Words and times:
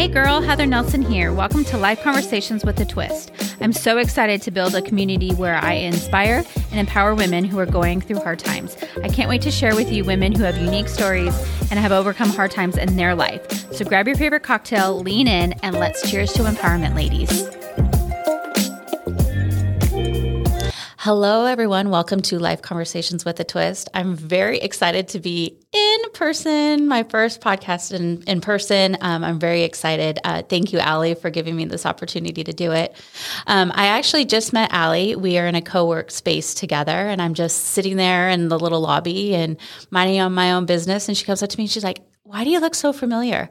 Hey 0.00 0.08
girl, 0.08 0.40
Heather 0.40 0.64
Nelson 0.64 1.02
here. 1.02 1.30
Welcome 1.30 1.62
to 1.64 1.76
Life 1.76 2.02
Conversations 2.02 2.64
with 2.64 2.80
a 2.80 2.86
Twist. 2.86 3.30
I'm 3.60 3.74
so 3.74 3.98
excited 3.98 4.40
to 4.40 4.50
build 4.50 4.74
a 4.74 4.80
community 4.80 5.34
where 5.34 5.56
I 5.56 5.74
inspire 5.74 6.42
and 6.70 6.80
empower 6.80 7.14
women 7.14 7.44
who 7.44 7.58
are 7.58 7.66
going 7.66 8.00
through 8.00 8.20
hard 8.20 8.38
times. 8.38 8.78
I 9.04 9.08
can't 9.08 9.28
wait 9.28 9.42
to 9.42 9.50
share 9.50 9.74
with 9.74 9.92
you 9.92 10.06
women 10.06 10.34
who 10.34 10.42
have 10.44 10.56
unique 10.56 10.88
stories 10.88 11.36
and 11.70 11.78
have 11.78 11.92
overcome 11.92 12.30
hard 12.30 12.50
times 12.50 12.78
in 12.78 12.96
their 12.96 13.14
life. 13.14 13.46
So 13.74 13.84
grab 13.84 14.06
your 14.06 14.16
favorite 14.16 14.42
cocktail, 14.42 14.98
lean 14.98 15.28
in, 15.28 15.52
and 15.62 15.78
let's 15.78 16.10
cheers 16.10 16.32
to 16.32 16.44
empowerment, 16.44 16.94
ladies. 16.94 17.59
Hello, 21.12 21.44
everyone. 21.44 21.90
Welcome 21.90 22.22
to 22.22 22.38
Life 22.38 22.62
Conversations 22.62 23.24
with 23.24 23.40
a 23.40 23.44
Twist. 23.44 23.88
I'm 23.94 24.14
very 24.14 24.58
excited 24.60 25.08
to 25.08 25.18
be 25.18 25.58
in 25.72 25.98
person, 26.12 26.86
my 26.86 27.02
first 27.02 27.40
podcast 27.40 27.92
in, 27.92 28.22
in 28.28 28.40
person. 28.40 28.96
Um, 29.00 29.24
I'm 29.24 29.40
very 29.40 29.62
excited. 29.62 30.20
Uh, 30.22 30.42
thank 30.42 30.72
you, 30.72 30.78
Allie, 30.78 31.14
for 31.14 31.28
giving 31.28 31.56
me 31.56 31.64
this 31.64 31.84
opportunity 31.84 32.44
to 32.44 32.52
do 32.52 32.70
it. 32.70 32.94
Um, 33.48 33.72
I 33.74 33.86
actually 33.86 34.24
just 34.24 34.52
met 34.52 34.72
Allie. 34.72 35.16
We 35.16 35.36
are 35.36 35.48
in 35.48 35.56
a 35.56 35.62
co 35.62 35.84
work 35.84 36.12
space 36.12 36.54
together, 36.54 36.92
and 36.92 37.20
I'm 37.20 37.34
just 37.34 37.56
sitting 37.58 37.96
there 37.96 38.28
in 38.28 38.46
the 38.46 38.56
little 38.56 38.80
lobby 38.80 39.34
and 39.34 39.56
minding 39.90 40.20
on 40.20 40.32
my 40.32 40.52
own 40.52 40.64
business. 40.64 41.08
And 41.08 41.16
she 41.16 41.24
comes 41.24 41.42
up 41.42 41.50
to 41.50 41.58
me 41.58 41.64
and 41.64 41.70
she's 41.72 41.82
like, 41.82 42.02
why 42.30 42.44
do 42.44 42.50
you 42.50 42.60
look 42.60 42.76
so 42.76 42.92
familiar? 42.92 43.50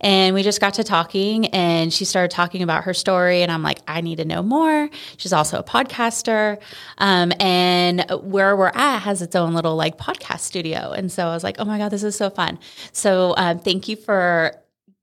And 0.00 0.34
we 0.34 0.42
just 0.42 0.58
got 0.58 0.74
to 0.74 0.84
talking 0.84 1.48
and 1.48 1.92
she 1.92 2.06
started 2.06 2.30
talking 2.30 2.62
about 2.62 2.84
her 2.84 2.94
story. 2.94 3.42
And 3.42 3.52
I'm 3.52 3.62
like, 3.62 3.80
I 3.86 4.00
need 4.00 4.16
to 4.16 4.24
know 4.24 4.42
more. 4.42 4.88
She's 5.18 5.34
also 5.34 5.58
a 5.58 5.62
podcaster. 5.62 6.58
Um, 6.96 7.32
and 7.38 8.06
where 8.22 8.56
we're 8.56 8.72
at 8.74 9.00
has 9.00 9.20
its 9.20 9.36
own 9.36 9.52
little 9.52 9.76
like 9.76 9.98
podcast 9.98 10.40
studio. 10.40 10.92
And 10.92 11.12
so 11.12 11.26
I 11.26 11.34
was 11.34 11.44
like, 11.44 11.56
oh 11.58 11.66
my 11.66 11.76
God, 11.76 11.90
this 11.90 12.02
is 12.02 12.16
so 12.16 12.30
fun. 12.30 12.58
So 12.92 13.34
um, 13.36 13.58
thank 13.58 13.88
you 13.88 13.96
for 13.96 14.54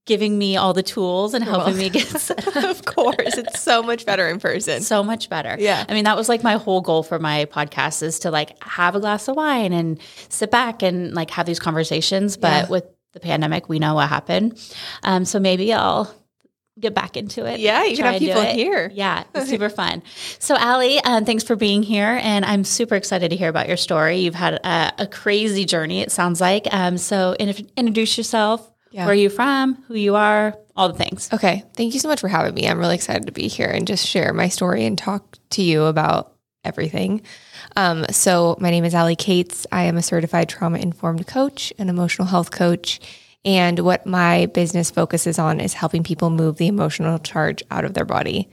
giving 0.05 0.35
me 0.35 0.57
all 0.57 0.73
the 0.73 0.81
tools 0.81 1.35
and 1.35 1.43
helping 1.43 1.77
me 1.77 1.91
get 1.91 2.07
set 2.07 2.47
up. 2.47 2.63
of 2.63 2.85
course. 2.85 3.37
It's 3.37 3.61
so 3.61 3.83
much 3.83 4.03
better 4.03 4.27
in 4.29 4.39
person. 4.39 4.81
So 4.81 5.03
much 5.03 5.29
better. 5.29 5.57
Yeah. 5.59 5.85
I 5.87 5.93
mean, 5.93 6.05
that 6.05 6.17
was 6.17 6.27
like 6.27 6.41
my 6.41 6.53
whole 6.53 6.81
goal 6.81 7.03
for 7.03 7.19
my 7.19 7.45
podcast 7.45 8.01
is 8.01 8.17
to 8.19 8.31
like 8.31 8.61
have 8.63 8.95
a 8.95 8.99
glass 8.99 9.27
of 9.27 9.35
wine 9.35 9.73
and 9.73 9.99
sit 10.29 10.49
back 10.49 10.81
and 10.81 11.13
like 11.13 11.29
have 11.29 11.45
these 11.45 11.59
conversations. 11.59 12.35
But 12.35 12.63
yeah. 12.63 12.67
with 12.67 12.85
the 13.13 13.19
pandemic, 13.19 13.69
we 13.69 13.79
know 13.79 13.95
what 13.95 14.09
happened. 14.09 14.59
Um, 15.03 15.25
so 15.25 15.39
maybe 15.39 15.73
I'll 15.73 16.13
get 16.79 16.93
back 16.93 17.17
into 17.17 17.45
it. 17.45 17.59
Yeah, 17.59 17.83
you 17.83 17.95
can 17.95 18.05
have 18.05 18.19
people 18.19 18.41
here. 18.41 18.91
Yeah, 18.93 19.23
super 19.45 19.69
fun. 19.69 20.03
So, 20.39 20.55
Allie, 20.55 20.99
um, 20.99 21.25
thanks 21.25 21.43
for 21.43 21.55
being 21.55 21.83
here, 21.83 22.19
and 22.21 22.43
I'm 22.45 22.63
super 22.63 22.95
excited 22.95 23.29
to 23.29 23.37
hear 23.37 23.49
about 23.49 23.67
your 23.67 23.77
story. 23.77 24.19
You've 24.19 24.35
had 24.35 24.55
a, 24.55 24.93
a 25.03 25.07
crazy 25.07 25.65
journey, 25.65 26.01
it 26.01 26.11
sounds 26.11 26.41
like. 26.41 26.67
Um, 26.71 26.97
so, 26.97 27.35
in, 27.39 27.67
introduce 27.77 28.17
yourself. 28.17 28.67
Yeah. 28.91 29.05
Where 29.05 29.13
are 29.13 29.15
you 29.15 29.29
from? 29.29 29.75
Who 29.87 29.95
you 29.95 30.15
are? 30.15 30.57
All 30.75 30.89
the 30.89 30.97
things. 30.97 31.29
Okay, 31.31 31.63
thank 31.75 31.93
you 31.93 31.99
so 31.99 32.09
much 32.09 32.19
for 32.19 32.27
having 32.27 32.53
me. 32.53 32.67
I'm 32.67 32.79
really 32.79 32.95
excited 32.95 33.25
to 33.27 33.31
be 33.31 33.47
here 33.47 33.69
and 33.69 33.87
just 33.87 34.05
share 34.05 34.33
my 34.33 34.49
story 34.49 34.85
and 34.85 34.97
talk 34.97 35.37
to 35.51 35.61
you 35.61 35.83
about 35.83 36.35
everything. 36.63 37.21
Um, 37.75 38.05
so, 38.11 38.57
my 38.59 38.69
name 38.69 38.85
is 38.85 38.93
Allie 38.93 39.15
Cates. 39.15 39.65
I 39.71 39.83
am 39.83 39.97
a 39.97 40.01
certified 40.01 40.49
trauma 40.49 40.79
informed 40.79 41.27
coach, 41.27 41.73
an 41.77 41.89
emotional 41.89 42.27
health 42.27 42.51
coach. 42.51 42.99
And 43.43 43.79
what 43.79 44.05
my 44.05 44.45
business 44.47 44.91
focuses 44.91 45.39
on 45.39 45.59
is 45.59 45.73
helping 45.73 46.03
people 46.03 46.29
move 46.29 46.57
the 46.57 46.67
emotional 46.67 47.17
charge 47.17 47.63
out 47.71 47.85
of 47.85 47.93
their 47.93 48.05
body. 48.05 48.49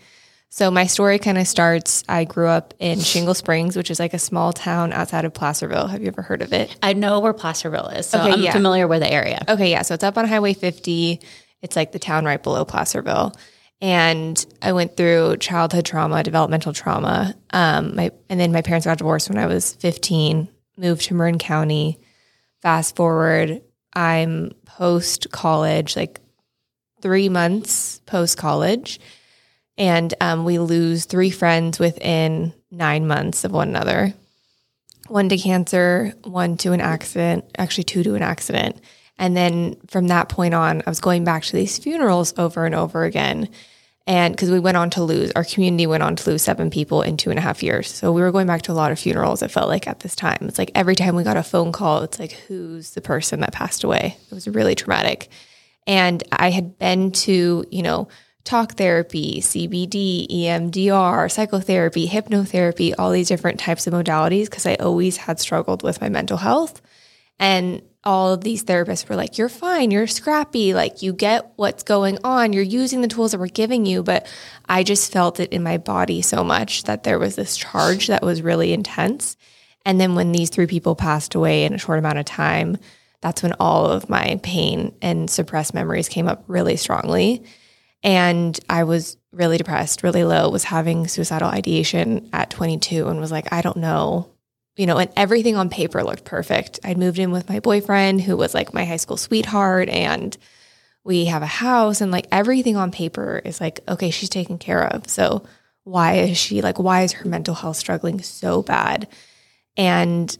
So, 0.51 0.71
my 0.71 0.87
story 0.87 1.19
kind 1.19 1.37
of 1.37 1.47
starts 1.47 2.05
I 2.09 2.25
grew 2.25 2.49
up 2.49 2.73
in 2.79 3.01
Shingle 3.01 3.35
Springs, 3.35 3.77
which 3.77 3.91
is 3.91 4.01
like 4.01 4.15
a 4.15 4.19
small 4.19 4.55
town 4.55 4.95
outside 4.95 5.27
of 5.27 5.35
Placerville. 5.35 5.89
Have 5.89 6.01
you 6.01 6.09
ever 6.09 6.23
heard 6.23 6.41
of 6.41 6.55
it? 6.55 6.75
I 6.83 6.95
know 6.95 7.21
where 7.21 7.35
Placerville 7.35 7.89
is. 7.89 8.07
So, 8.07 8.19
okay, 8.19 8.33
I'm 8.33 8.41
yeah. 8.41 8.53
familiar 8.53 8.89
with 8.89 9.01
the 9.01 9.13
area. 9.13 9.45
Okay, 9.47 9.71
yeah. 9.71 9.83
So, 9.83 9.95
it's 9.95 10.05
up 10.05 10.17
on 10.17 10.27
Highway 10.27 10.55
50. 10.55 11.21
It's 11.61 11.77
like 11.77 11.93
the 11.93 11.99
town 11.99 12.25
right 12.25 12.43
below 12.43 12.65
Placerville 12.65 13.35
and 13.81 14.45
I 14.61 14.73
went 14.73 14.97
through 14.97 15.37
childhood 15.37 15.85
trauma, 15.85 16.23
developmental 16.23 16.73
trauma. 16.73 17.35
Um, 17.51 17.95
my 17.95 18.11
and 18.29 18.41
then 18.41 18.53
my 18.53 18.63
parents 18.63 18.87
got 18.87 18.99
divorced 18.99 19.29
when 19.29 19.39
I 19.39 19.47
was 19.47 19.75
15. 19.75 20.49
Moved 20.77 21.03
to 21.03 21.15
Marin 21.15 21.39
County. 21.39 21.99
Fast 22.61 22.97
forward, 22.97 23.63
I'm 23.93 24.53
post 24.65 25.31
college, 25.31 25.97
like 25.97 26.21
three 27.03 27.29
months 27.29 28.01
post 28.07 28.37
college, 28.37 28.99
and 29.77 30.13
um, 30.21 30.45
we 30.45 30.59
lose 30.59 31.05
three 31.05 31.31
friends 31.31 31.79
within 31.79 32.53
nine 32.71 33.07
months 33.07 33.45
of 33.45 33.53
one 33.53 33.69
another. 33.69 34.13
One 35.07 35.29
to 35.31 35.39
cancer, 35.39 36.13
one 36.25 36.57
to 36.59 36.73
an 36.73 36.81
accident, 36.81 37.45
actually 37.57 37.85
two 37.85 38.03
to 38.03 38.15
an 38.15 38.23
accident. 38.23 38.81
And 39.19 39.37
then 39.37 39.77
from 39.89 40.09
that 40.09 40.29
point 40.29 40.55
on, 40.55 40.83
I 40.87 40.91
was 40.91 41.01
going 41.01 41.25
back 41.25 41.43
to 41.45 41.57
these 41.57 41.79
funerals 41.79 42.35
over 42.39 42.65
and 42.65 42.75
over 42.75 43.05
again. 43.05 43.49
And 44.07 44.35
because 44.35 44.51
we 44.51 44.61
went 44.61 44.77
on 44.77 44.89
to 44.91 45.03
lose, 45.03 45.33
our 45.37 45.45
community 45.45 45.87
went 45.87 46.03
on 46.03 46.17
to 46.17 46.31
lose 46.31 46.43
seven 46.43 46.71
people 46.71 47.03
in 47.03 47.19
two 47.19 47.29
and 47.31 47.39
a 47.39 47.43
half 47.43 47.63
years. 47.63 47.91
So 47.91 48.11
we 48.11 48.23
were 48.23 48.33
going 48.33 48.47
back 48.47 48.63
to 48.63 48.73
a 48.73 48.75
lot 48.75 48.91
of 48.91 48.99
funerals, 48.99 49.43
it 49.43 49.51
felt 49.51 49.69
like 49.69 49.87
at 49.87 50.01
this 50.01 50.17
time. 50.17 50.39
It's 50.43 50.59
like 50.59 50.71
every 50.75 50.95
time 50.95 51.15
we 51.15 51.25
got 51.25 51.37
a 51.37 51.43
phone 51.43 51.73
call, 51.73 52.03
it's 52.03 52.19
like, 52.19 52.33
who's 52.33 52.93
the 52.93 53.03
person 53.03 53.41
that 53.41 53.53
passed 53.53 53.85
away? 53.85 54.17
It 54.31 54.35
was 54.35 54.49
really 54.49 54.75
traumatic. 54.75 55.29
And 55.87 56.23
I 56.33 56.51
had 56.51 56.79
been 56.79 57.13
to, 57.13 57.65
you 57.71 57.83
know, 57.83 58.09
talk 58.45 58.77
therapy, 58.77 59.41
CBT, 59.41 60.27
EMDR, 60.29 61.31
psychotherapy, 61.31 62.09
hypnotherapy, 62.09 62.95
all 62.99 63.11
these 63.11 63.29
different 63.29 63.61
types 63.61 63.87
of 63.87 63.93
modalities 63.93 64.45
because 64.47 64.65
I 64.65 64.77
always 64.77 65.19
had 65.19 65.39
struggled 65.39 65.83
with 65.83 66.01
my 66.01 66.09
mental 66.09 66.39
health. 66.39 66.81
And 67.39 67.83
all 68.09 68.33
of 68.33 68.41
these 68.41 68.65
therapists 68.65 69.07
were 69.07 69.17
like, 69.17 69.37
You're 69.37 69.51
fine, 69.51 69.91
you're 69.91 70.07
scrappy, 70.07 70.73
like 70.73 71.03
you 71.03 71.13
get 71.13 71.53
what's 71.57 71.83
going 71.83 72.17
on, 72.25 72.55
you're 72.55 72.63
using 72.63 73.03
the 73.03 73.09
tools 73.09 73.33
that 73.33 73.39
we're 73.39 73.49
giving 73.49 73.85
you. 73.85 74.03
But 74.03 74.27
I 74.67 74.83
just 74.83 75.13
felt 75.13 75.41
it 75.41 75.53
in 75.53 75.63
my 75.63 75.77
body 75.77 76.23
so 76.23 76.43
much 76.43 76.85
that 76.85 77.05
there 77.05 77.19
was 77.19 77.37
this 77.37 77.55
charge 77.55 78.07
that 78.07 78.23
was 78.23 78.41
really 78.41 78.73
intense. 78.73 79.37
And 79.85 80.01
then 80.01 80.15
when 80.15 80.33
these 80.33 80.49
three 80.49 80.67
people 80.67 80.97
passed 80.97 81.35
away 81.35 81.65
in 81.65 81.75
a 81.75 81.79
short 81.79 81.99
amount 81.99 82.17
of 82.17 82.25
time, 82.25 82.79
that's 83.21 83.43
when 83.43 83.53
all 83.61 83.85
of 83.85 84.09
my 84.09 84.41
pain 84.43 84.97
and 85.03 85.29
suppressed 85.29 85.75
memories 85.75 86.09
came 86.09 86.29
up 86.29 86.45
really 86.47 86.77
strongly. 86.77 87.45
And 88.03 88.59
I 88.71 88.85
was 88.85 89.19
really 89.33 89.59
depressed, 89.59 90.03
really 90.03 90.25
low, 90.25 90.49
was 90.49 90.65
having 90.65 91.09
suicidal 91.09 91.49
ideation 91.51 92.31
at 92.33 92.49
22 92.49 93.07
and 93.07 93.21
was 93.21 93.33
like, 93.33 93.53
I 93.53 93.61
don't 93.61 93.77
know 93.77 94.31
you 94.79 94.87
know, 94.87 94.97
and 94.97 95.11
everything 95.17 95.57
on 95.57 95.69
paper 95.69 96.05
looked 96.05 96.25
perfect. 96.25 96.79
I'd 96.85 96.97
moved 96.97 97.19
in 97.19 97.33
with 97.33 97.49
my 97.49 97.59
boyfriend 97.59 98.23
who 98.23 98.37
was 98.37 98.55
like 98.55 98.73
my 98.73 98.85
high 98.85 98.97
school 98.97 99.17
sweetheart 99.17 99.89
and 99.89 100.39
we 101.03 101.25
have 101.25 101.43
a 101.43 101.47
house 101.47 102.01
and 102.01 102.13
like 102.13 102.29
everything 102.31 102.77
on 102.77 102.93
paper 102.93 103.43
is 103.45 103.61
like, 103.61 103.81
okay, 103.89 104.11
she's 104.11 104.29
taken 104.29 104.57
care 104.57 104.87
of. 104.87 105.09
So 105.11 105.45
why 105.83 106.15
is 106.19 106.39
she 106.39 106.63
like, 106.63 106.79
why 106.79 107.03
is 107.03 107.13
her 107.15 107.29
mental 107.29 107.57
health 107.57 107.77
struggling 107.77 108.23
so 108.23 108.63
bad? 108.63 109.09
And 109.77 110.37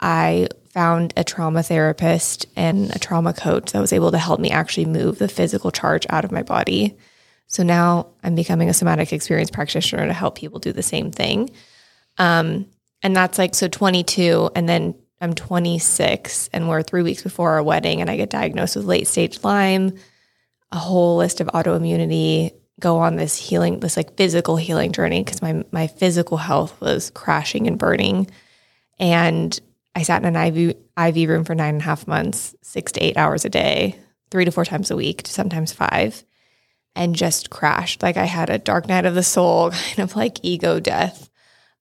I 0.00 0.48
found 0.68 1.14
a 1.16 1.24
trauma 1.24 1.62
therapist 1.62 2.44
and 2.56 2.94
a 2.94 2.98
trauma 2.98 3.32
coach 3.32 3.72
that 3.72 3.80
was 3.80 3.94
able 3.94 4.10
to 4.10 4.18
help 4.18 4.38
me 4.38 4.50
actually 4.50 4.84
move 4.84 5.18
the 5.18 5.28
physical 5.28 5.70
charge 5.70 6.06
out 6.10 6.26
of 6.26 6.32
my 6.32 6.42
body. 6.42 6.98
So 7.46 7.62
now 7.62 8.08
I'm 8.22 8.34
becoming 8.34 8.68
a 8.68 8.74
somatic 8.74 9.14
experience 9.14 9.50
practitioner 9.50 10.06
to 10.06 10.12
help 10.12 10.36
people 10.36 10.58
do 10.58 10.74
the 10.74 10.82
same 10.82 11.10
thing. 11.10 11.48
Um, 12.18 12.66
and 13.02 13.14
that's 13.14 13.38
like, 13.38 13.54
so 13.54 13.68
22, 13.68 14.50
and 14.54 14.68
then 14.68 14.94
I'm 15.20 15.34
26, 15.34 16.50
and 16.52 16.68
we're 16.68 16.82
three 16.82 17.02
weeks 17.02 17.22
before 17.22 17.52
our 17.52 17.62
wedding, 17.62 18.00
and 18.00 18.10
I 18.10 18.16
get 18.16 18.30
diagnosed 18.30 18.76
with 18.76 18.84
late 18.84 19.06
stage 19.06 19.42
Lyme, 19.42 19.94
a 20.72 20.78
whole 20.78 21.16
list 21.16 21.40
of 21.40 21.48
autoimmunity, 21.48 22.52
go 22.80 22.98
on 22.98 23.16
this 23.16 23.36
healing, 23.36 23.80
this 23.80 23.96
like 23.96 24.16
physical 24.16 24.56
healing 24.56 24.92
journey 24.92 25.22
because 25.22 25.42
my, 25.42 25.64
my 25.72 25.86
physical 25.86 26.36
health 26.36 26.80
was 26.80 27.10
crashing 27.10 27.66
and 27.66 27.78
burning. 27.78 28.30
And 28.98 29.58
I 29.94 30.02
sat 30.02 30.22
in 30.22 30.36
an 30.36 30.56
IV, 30.56 30.76
IV 30.96 31.28
room 31.28 31.44
for 31.44 31.54
nine 31.54 31.74
and 31.74 31.82
a 31.82 31.84
half 31.84 32.06
months, 32.06 32.54
six 32.62 32.92
to 32.92 33.00
eight 33.00 33.16
hours 33.16 33.44
a 33.44 33.48
day, 33.48 33.98
three 34.30 34.44
to 34.44 34.52
four 34.52 34.64
times 34.64 34.90
a 34.90 34.96
week, 34.96 35.22
sometimes 35.26 35.72
five, 35.72 36.24
and 36.94 37.16
just 37.16 37.50
crashed. 37.50 38.02
Like 38.02 38.16
I 38.16 38.26
had 38.26 38.50
a 38.50 38.58
dark 38.58 38.86
night 38.88 39.06
of 39.06 39.14
the 39.14 39.22
soul, 39.22 39.70
kind 39.96 39.98
of 39.98 40.14
like 40.14 40.38
ego 40.42 40.78
death. 40.78 41.30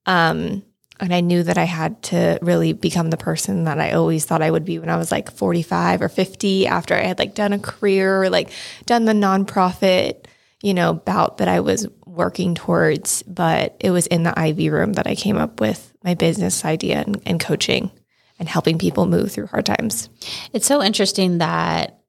Um, 0.06 0.64
and 1.00 1.14
I 1.14 1.22
knew 1.22 1.44
that 1.44 1.58
I 1.58 1.66
had 1.66 2.02
to 2.04 2.40
really 2.42 2.74
become 2.74 3.10
the 3.10 3.18
person 3.18 3.66
that 3.66 3.80
I 3.80 3.92
always 3.92 4.26
thought 4.26 4.42
I 4.42 4.52
would 4.52 4.66
be 4.66 4.80
when 4.80 4.90
I 4.90 4.98
was 4.98 5.12
like 5.12 5.32
45 5.32 6.02
or 6.02 6.10
50 6.10 6.68
after 6.68 6.96
I 6.96 7.04
had 7.04 7.20
like 7.20 7.36
done 7.36 7.54
a 7.54 7.60
career 7.60 8.24
or 8.24 8.30
like 8.30 8.50
done 8.86 9.06
the 9.06 9.14
nonprofit, 9.14 10.26
you 10.62 10.74
know, 10.74 10.94
bout 10.94 11.38
that 11.38 11.48
I 11.48 11.60
was 11.60 11.88
working 12.06 12.56
towards. 12.56 13.24
But 13.24 13.78
it 13.80 13.92
was 13.92 14.08
in 14.08 14.24
the 14.24 14.34
IV 14.38 14.74
room 14.74 14.94
that 14.94 15.08
I 15.08 15.16
came 15.16 15.38
up 15.38 15.60
with 15.60 15.94
my 16.04 16.16
business 16.16 16.66
idea 16.66 17.04
and, 17.06 17.22
and 17.26 17.40
coaching 17.40 17.92
and 18.40 18.50
helping 18.50 18.78
people 18.78 19.06
move 19.06 19.32
through 19.32 19.48
hard 19.48 19.66
times. 19.66 20.10
It's 20.54 20.68
so 20.68 20.82
interesting 20.82 21.40
that 21.40 22.00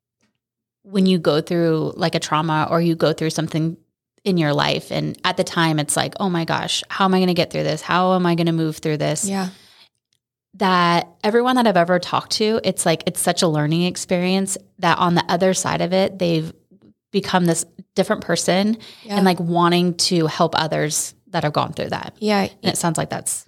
when 0.83 1.05
you 1.05 1.19
go 1.19 1.41
through 1.41 1.93
like 1.97 2.15
a 2.15 2.21
trauma 2.21 2.69
or 2.71 2.81
you 2.81 2.95
go 2.95 3.13
through 3.13 3.31
something 3.31 3.77
in 4.29 4.37
your 4.37 4.53
life. 4.53 4.93
And 4.93 5.19
at 5.25 5.37
the 5.37 5.45
time, 5.45 5.79
it's 5.79 5.97
like, 5.97 6.15
oh 6.21 6.29
my 6.29 6.45
gosh, 6.45 6.83
how 6.91 7.05
am 7.07 7.15
I 7.15 7.19
going 7.19 7.29
to 7.29 7.35
get 7.35 7.51
through 7.51 7.63
this? 7.65 7.81
How 7.81 8.15
am 8.15 8.27
I 8.27 8.35
going 8.35 8.47
to 8.47 8.53
move 8.53 8.77
through 8.79 8.99
this? 8.99 9.25
Yeah. 9.25 9.49
That 10.55 11.09
everyone 11.23 11.57
that 11.57 11.67
I've 11.67 11.77
ever 11.77 11.99
talked 11.99 12.33
to, 12.33 12.61
it's 12.65 12.85
like, 12.85 13.03
it's 13.07 13.21
such 13.21 13.43
a 13.43 13.49
learning 13.49 13.83
experience 13.83 14.59
that 14.81 14.99
on 14.99 15.15
the 15.15 15.25
other 15.29 15.55
side 15.55 15.81
of 15.81 15.93
it, 15.93 16.19
they've 16.19 16.53
become 17.13 17.45
this 17.45 17.65
different 17.95 18.23
person 18.23 18.77
Yeah. 19.03 19.17
and 19.17 19.25
like 19.25 19.41
wanting 19.41 19.95
to 19.95 20.27
help 20.27 20.55
others 20.57 21.15
that 21.29 21.45
have 21.45 21.53
gone 21.53 21.73
through 21.73 21.91
that. 21.91 22.15
Yeah. 22.19 22.49
And 22.63 22.73
it 22.73 22.77
sounds 22.77 22.99
like 22.99 23.11
that's 23.11 23.47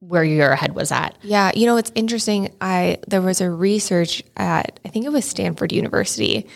where 0.00 0.24
your 0.24 0.54
head 0.56 0.74
was 0.74 0.92
at. 0.92 1.16
Yeah, 1.22 1.52
you 1.54 1.64
know 1.66 1.78
it's 1.78 1.90
interesting. 1.94 2.54
I 2.60 2.98
there 3.08 3.22
was 3.22 3.40
a 3.40 3.50
research 3.50 4.22
at 4.36 4.78
I 4.84 4.88
think 4.90 5.06
it 5.06 5.12
was 5.12 5.24
Stanford 5.24 5.72
University, 5.72 6.46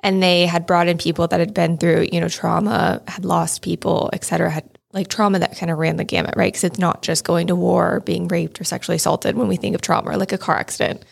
and 0.00 0.22
they 0.22 0.46
had 0.46 0.66
brought 0.66 0.88
in 0.88 0.98
people 0.98 1.26
that 1.28 1.40
had 1.40 1.54
been 1.54 1.78
through 1.78 2.08
you 2.12 2.20
know 2.20 2.28
trauma, 2.28 3.02
had 3.08 3.24
lost 3.24 3.62
people, 3.62 4.10
et 4.12 4.24
cetera, 4.24 4.50
had 4.50 4.68
like 4.92 5.08
trauma 5.08 5.38
that 5.38 5.56
kind 5.56 5.70
of 5.70 5.78
ran 5.78 5.96
the 5.96 6.04
gamut, 6.04 6.34
right? 6.36 6.52
Because 6.52 6.64
it's 6.64 6.78
not 6.78 7.02
just 7.02 7.24
going 7.24 7.48
to 7.48 7.56
war, 7.56 7.96
or 7.96 8.00
being 8.00 8.28
raped, 8.28 8.60
or 8.60 8.64
sexually 8.64 8.96
assaulted 8.96 9.36
when 9.36 9.48
we 9.48 9.56
think 9.56 9.74
of 9.74 9.80
trauma, 9.80 10.10
or 10.10 10.16
like 10.16 10.32
a 10.32 10.38
car 10.38 10.56
accident. 10.56 11.04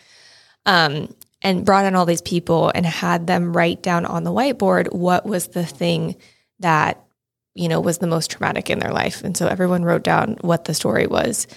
Um, 0.65 1.13
and 1.43 1.65
brought 1.65 1.85
in 1.85 1.95
all 1.95 2.05
these 2.05 2.21
people 2.21 2.71
and 2.73 2.85
had 2.85 3.27
them 3.27 3.55
write 3.55 3.83
down 3.83 4.05
on 4.05 4.23
the 4.23 4.31
whiteboard 4.31 4.91
what 4.91 5.25
was 5.25 5.49
the 5.49 5.65
thing 5.65 6.15
that 6.59 7.05
you 7.53 7.69
know 7.69 7.79
was 7.79 7.99
the 7.99 8.07
most 8.07 8.31
traumatic 8.31 8.69
in 8.69 8.79
their 8.79 8.91
life, 8.91 9.23
and 9.23 9.37
so 9.37 9.47
everyone 9.47 9.83
wrote 9.85 10.03
down 10.03 10.37
what 10.41 10.65
the 10.65 10.73
story 10.73 11.07
was. 11.07 11.47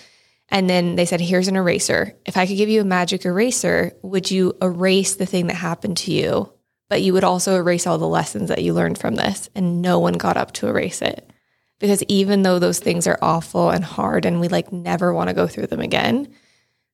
And 0.50 0.68
then 0.68 0.96
they 0.96 1.06
said, 1.06 1.20
here's 1.20 1.46
an 1.46 1.54
eraser. 1.56 2.16
If 2.26 2.36
I 2.36 2.46
could 2.46 2.56
give 2.56 2.68
you 2.68 2.80
a 2.80 2.84
magic 2.84 3.24
eraser, 3.24 3.92
would 4.02 4.30
you 4.30 4.56
erase 4.60 5.14
the 5.14 5.26
thing 5.26 5.46
that 5.46 5.54
happened 5.54 5.98
to 5.98 6.12
you? 6.12 6.52
But 6.90 7.00
you 7.00 7.14
would 7.14 7.24
also 7.24 7.56
erase 7.56 7.86
all 7.86 7.96
the 7.96 8.06
lessons 8.06 8.50
that 8.50 8.62
you 8.62 8.74
learned 8.74 8.98
from 8.98 9.14
this. 9.14 9.48
And 9.54 9.80
no 9.80 9.98
one 9.98 10.14
got 10.14 10.36
up 10.36 10.52
to 10.54 10.66
erase 10.66 11.00
it. 11.00 11.30
Because 11.78 12.02
even 12.08 12.42
though 12.42 12.58
those 12.58 12.80
things 12.80 13.06
are 13.06 13.18
awful 13.22 13.70
and 13.70 13.82
hard 13.82 14.26
and 14.26 14.40
we 14.40 14.48
like 14.48 14.70
never 14.70 15.14
want 15.14 15.28
to 15.28 15.34
go 15.34 15.46
through 15.46 15.68
them 15.68 15.80
again, 15.80 16.28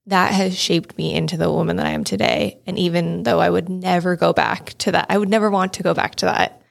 that 0.06 0.32
has 0.32 0.56
shaped 0.56 0.96
me 0.96 1.12
into 1.14 1.36
the 1.36 1.50
woman 1.50 1.76
that 1.76 1.86
I 1.86 1.90
am 1.90 2.04
today. 2.04 2.60
And 2.66 2.78
even 2.78 3.24
though 3.24 3.40
I 3.40 3.50
would 3.50 3.68
never 3.68 4.14
go 4.14 4.32
back 4.32 4.74
to 4.78 4.92
that, 4.92 5.06
I 5.08 5.18
would 5.18 5.28
never 5.28 5.50
want 5.50 5.72
to 5.72 5.82
go 5.82 5.94
back 5.94 6.14
to 6.16 6.26
that. 6.26 6.62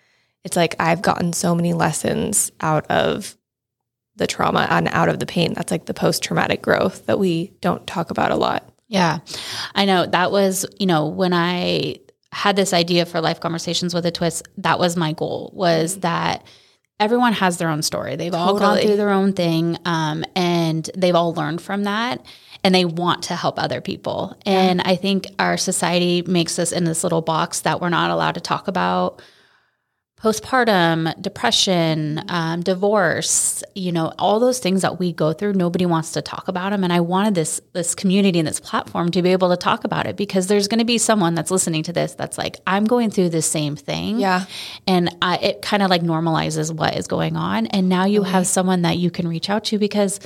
It's 0.46 0.56
like 0.56 0.76
I've 0.80 1.02
gotten 1.02 1.34
so 1.34 1.56
many 1.56 1.74
lessons 1.74 2.52
out 2.62 2.86
of 2.90 3.36
the 4.16 4.28
trauma 4.28 4.68
and 4.70 4.88
out 4.90 5.10
of 5.10 5.20
the 5.20 5.26
pain. 5.26 5.54
That's 5.54 5.72
like 5.72 5.86
the 5.86 5.94
post 5.94 6.24
traumatic 6.24 6.62
growth 6.62 7.08
that 7.08 7.20
we 7.20 7.52
don't 7.60 7.86
talk 7.86 8.12
about 8.12 8.32
a 8.32 8.38
lot. 8.38 8.72
Yeah. 8.88 9.20
I 9.74 9.84
know 9.86 10.06
that 10.06 10.32
was, 10.32 10.66
you 10.80 10.86
know, 10.86 11.08
when 11.08 11.34
I 11.34 11.98
had 12.36 12.58
this 12.58 12.74
idea 12.74 13.06
for 13.06 13.22
life 13.22 13.40
conversations 13.40 13.94
with 13.94 14.06
a 14.06 14.12
twist, 14.12 14.46
that 14.58 14.78
was 14.78 14.98
my 14.98 15.14
goal 15.14 15.52
was 15.54 16.02
that 16.02 16.46
everyone 17.00 17.32
has 17.32 17.58
their 17.58 17.70
own 17.70 17.82
story. 17.82 18.18
They've 18.18 18.34
all 18.34 18.60
gone 18.60 18.80
through 18.80 18.98
their 18.98 19.12
own 19.12 19.32
thing 19.32 19.78
um, 19.86 20.26
and 20.36 20.90
they've 20.98 21.16
all 21.16 21.34
learned 21.34 21.62
from 21.62 21.86
that 21.86 22.26
and 22.62 22.76
they 22.76 22.84
want 22.84 23.24
to 23.24 23.38
help 23.38 23.58
other 23.58 23.80
people. 23.80 24.38
And 24.46 24.82
I 24.82 24.98
think 24.98 25.28
our 25.40 25.56
society 25.56 26.24
makes 26.24 26.60
us 26.60 26.74
in 26.74 26.84
this 26.84 27.04
little 27.04 27.22
box 27.22 27.62
that 27.62 27.80
we're 27.80 27.88
not 27.88 28.12
allowed 28.12 28.34
to 28.34 28.42
talk 28.42 28.68
about 28.68 29.22
postpartum, 30.22 31.22
depression, 31.22 32.24
um, 32.30 32.62
divorce, 32.62 33.64
you 33.76 33.92
know, 33.92 34.14
all 34.18 34.40
those 34.40 34.60
things 34.60 34.82
that 34.82 34.98
we 34.98 35.12
go 35.12 35.34
through, 35.34 35.54
nobody 35.54 35.86
wants 35.86 36.12
to 36.12 36.22
talk 36.22 36.48
about 36.48 36.72
them. 36.72 36.84
And 36.84 36.94
I 36.94 37.02
wanted 37.02 37.36
this 37.36 37.62
this 37.74 37.94
community 37.94 38.40
and 38.40 38.48
this 38.48 38.60
platform 38.60 39.12
to 39.12 39.22
be 39.22 39.34
able 39.34 39.50
to 39.50 39.58
talk 39.58 39.84
about 39.84 40.08
it 40.08 40.16
because 40.16 40.48
there's 40.48 40.70
going 40.70 40.80
to 40.80 40.86
be 40.86 40.98
someone 40.98 41.36
that's 41.36 41.52
listening 41.52 41.84
to 41.84 41.94
this 41.94 42.16
that's 42.16 42.38
like, 42.38 42.58
I'm 42.66 42.86
going 42.86 43.12
through 43.12 43.30
the 43.30 43.42
same 43.42 43.76
thing. 43.76 44.20
Yeah. 44.20 44.46
And 44.88 45.16
I, 45.22 45.38
it 45.38 45.62
kind 45.62 45.84
of 45.84 45.90
like 45.90 46.02
normalizes 46.02 46.74
what 46.74 46.96
is 46.96 47.08
going 47.08 47.36
on. 47.36 47.68
And 47.68 47.90
now 47.90 48.06
you 48.06 48.24
have 48.24 48.48
someone 48.48 48.84
that 48.84 48.98
you 48.98 49.12
can 49.12 49.28
reach 49.28 49.50
out 49.50 49.66
to 49.66 49.78
because 49.78 50.22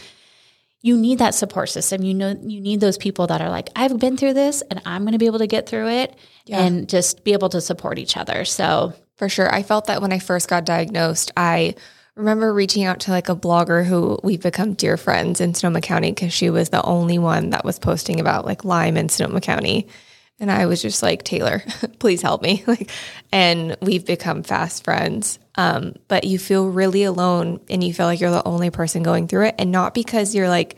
you 0.82 0.98
need 0.98 1.18
that 1.20 1.36
support 1.36 1.70
system. 1.70 2.04
You 2.04 2.14
know, 2.14 2.38
you 2.42 2.62
need 2.62 2.80
those 2.80 2.98
people 2.98 3.28
that 3.28 3.42
are 3.42 3.50
like, 3.50 3.70
I've 3.76 4.00
been 4.00 4.18
through 4.18 4.36
this 4.36 4.62
and 4.70 4.82
I'm 4.86 5.02
going 5.02 5.14
to 5.14 5.18
be 5.18 5.26
able 5.26 5.40
to 5.40 5.48
get 5.48 5.68
through 5.68 5.90
it 5.90 6.16
and 6.48 6.88
just 6.88 7.24
be 7.24 7.34
able 7.34 7.50
to 7.50 7.60
support 7.60 8.00
each 8.00 8.16
other. 8.16 8.46
So, 8.46 8.94
For 9.20 9.28
sure. 9.28 9.54
I 9.54 9.64
felt 9.64 9.88
that 9.88 10.02
when 10.02 10.14
I 10.14 10.20
first 10.20 10.48
got 10.48 10.64
diagnosed. 10.64 11.34
I 11.36 11.76
remember 12.16 12.54
reaching 12.54 12.86
out 12.86 13.02
to 13.02 13.12
like 13.12 13.28
a 13.28 13.36
blogger 13.36 13.86
who 13.86 14.18
we've 14.24 14.42
become 14.42 14.76
dear 14.76 14.96
friends 14.96 15.42
in 15.42 15.54
Sonoma 15.54 15.82
County 15.82 16.12
because 16.14 16.32
she 16.32 16.50
was 16.50 16.70
the 16.70 16.82
only 16.84 17.20
one 17.20 17.50
that 17.50 17.66
was 17.66 17.80
posting 17.80 18.22
about 18.22 18.46
like 18.46 18.64
Lyme 18.64 18.96
in 18.96 19.10
Sonoma 19.10 19.42
County. 19.42 19.88
And 20.40 20.50
I 20.50 20.68
was 20.68 20.82
just 20.82 21.04
like, 21.04 21.24
Taylor, 21.24 21.62
please 22.00 22.22
help 22.22 22.42
me. 22.42 22.64
Like, 22.68 22.90
and 23.30 23.76
we've 23.82 24.06
become 24.06 24.42
fast 24.42 24.86
friends. 24.86 25.38
Um, 25.56 25.96
but 26.08 26.24
you 26.24 26.40
feel 26.40 26.70
really 26.70 27.04
alone 27.04 27.60
and 27.70 27.84
you 27.84 27.94
feel 27.94 28.06
like 28.06 28.22
you're 28.22 28.32
the 28.32 28.48
only 28.48 28.70
person 28.70 29.04
going 29.04 29.28
through 29.28 29.48
it. 29.48 29.56
And 29.60 29.70
not 29.70 29.94
because 29.94 30.34
you're 30.34 30.48
like 30.48 30.78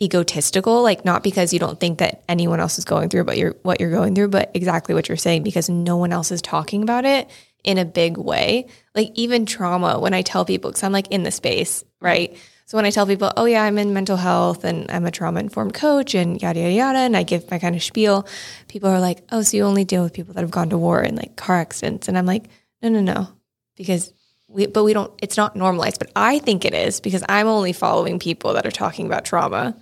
egotistical, 0.00 0.82
like 0.82 1.04
not 1.04 1.22
because 1.22 1.52
you 1.52 1.58
don't 1.58 1.78
think 1.78 1.98
that 1.98 2.22
anyone 2.28 2.60
else 2.60 2.78
is 2.78 2.84
going 2.84 3.08
through 3.08 3.24
but 3.24 3.36
you're 3.36 3.54
what 3.62 3.80
you're 3.80 3.90
going 3.90 4.14
through, 4.14 4.28
but 4.28 4.50
exactly 4.54 4.94
what 4.94 5.08
you're 5.08 5.16
saying, 5.16 5.42
because 5.42 5.68
no 5.68 5.96
one 5.96 6.12
else 6.12 6.30
is 6.30 6.40
talking 6.40 6.82
about 6.82 7.04
it 7.04 7.28
in 7.64 7.78
a 7.78 7.84
big 7.84 8.16
way. 8.16 8.66
Like 8.94 9.10
even 9.14 9.46
trauma, 9.46 9.98
when 9.98 10.14
I 10.14 10.22
tell 10.22 10.44
people, 10.44 10.70
because 10.70 10.82
I'm 10.82 10.92
like 10.92 11.08
in 11.08 11.22
the 11.22 11.30
space, 11.30 11.84
right? 12.00 12.36
So 12.66 12.78
when 12.78 12.84
I 12.84 12.90
tell 12.90 13.06
people, 13.06 13.32
oh 13.36 13.46
yeah, 13.46 13.64
I'm 13.64 13.78
in 13.78 13.92
mental 13.92 14.16
health 14.16 14.62
and 14.62 14.90
I'm 14.90 15.04
a 15.04 15.10
trauma 15.10 15.40
informed 15.40 15.74
coach 15.74 16.14
and 16.14 16.40
yada 16.40 16.60
yada 16.60 16.72
yada, 16.72 16.98
and 17.00 17.16
I 17.16 17.24
give 17.24 17.50
my 17.50 17.58
kind 17.58 17.74
of 17.74 17.82
spiel, 17.82 18.26
people 18.68 18.88
are 18.88 19.00
like, 19.00 19.24
oh, 19.32 19.42
so 19.42 19.56
you 19.56 19.64
only 19.64 19.84
deal 19.84 20.04
with 20.04 20.12
people 20.12 20.34
that 20.34 20.40
have 20.40 20.52
gone 20.52 20.70
to 20.70 20.78
war 20.78 21.00
and 21.00 21.16
like 21.16 21.36
car 21.36 21.56
accidents, 21.56 22.08
and 22.08 22.16
I'm 22.16 22.26
like, 22.26 22.44
no, 22.80 22.88
no, 22.88 23.00
no, 23.00 23.28
because 23.76 24.12
we, 24.46 24.66
but 24.66 24.84
we 24.84 24.92
don't. 24.92 25.12
It's 25.20 25.36
not 25.36 25.56
normalized, 25.56 25.98
but 25.98 26.10
I 26.16 26.38
think 26.38 26.64
it 26.64 26.74
is 26.74 27.00
because 27.00 27.24
I'm 27.28 27.46
only 27.46 27.72
following 27.72 28.18
people 28.18 28.54
that 28.54 28.66
are 28.66 28.70
talking 28.70 29.06
about 29.06 29.24
trauma, 29.24 29.76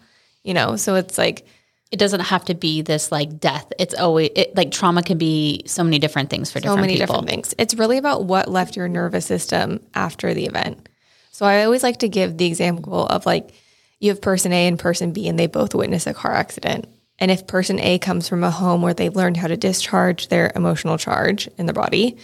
you 0.49 0.55
know. 0.55 0.77
So 0.77 0.95
it's 0.95 1.19
like, 1.19 1.47
it 1.91 1.99
doesn't 1.99 2.21
have 2.21 2.45
to 2.47 2.55
be 2.55 2.83
this 2.83 3.11
like 3.13 3.39
death. 3.39 3.73
It's 3.79 3.95
always 3.95 4.31
it, 4.35 4.55
like 4.55 4.71
trauma 4.71 5.03
can 5.03 5.17
be 5.19 5.63
so 5.67 5.83
many 5.85 5.99
different 5.99 6.31
things 6.31 6.51
for 6.51 6.59
so 6.59 6.63
different 6.63 6.81
many 6.83 6.93
people. 6.95 7.07
different 7.07 7.29
things. 7.29 7.55
It's 7.59 7.75
really 7.75 7.99
about 7.99 8.25
what 8.25 8.49
left 8.49 8.77
your 8.77 8.89
nervous 8.89 9.27
system 9.27 9.81
after 9.95 10.35
the 10.35 10.47
event. 10.47 10.89
So 11.31 11.47
I 11.47 11.65
always 11.65 11.83
like 11.83 11.99
to 11.99 12.09
give 12.09 12.37
the 12.37 12.47
example 12.47 13.07
of 13.07 13.25
like 13.25 13.53
you 14.01 14.11
have 14.11 14.21
person 14.21 14.53
A 14.53 14.67
and 14.67 14.79
person 14.79 15.13
B, 15.13 15.29
and 15.29 15.39
they 15.39 15.47
both 15.47 15.75
witness 15.75 16.07
a 16.07 16.15
car 16.15 16.33
accident. 16.33 16.89
And 17.19 17.31
if 17.31 17.47
person 17.47 17.81
A 17.81 17.99
comes 17.99 18.29
from 18.29 18.45
a 18.45 18.51
home 18.51 18.83
where 18.83 18.95
they've 18.95 19.15
learned 19.15 19.39
how 19.39 19.49
to 19.49 19.57
discharge 19.57 20.29
their 20.29 20.53
emotional 20.55 20.99
charge 20.99 21.49
in 21.59 21.67
the 21.67 21.73
body, 21.73 22.19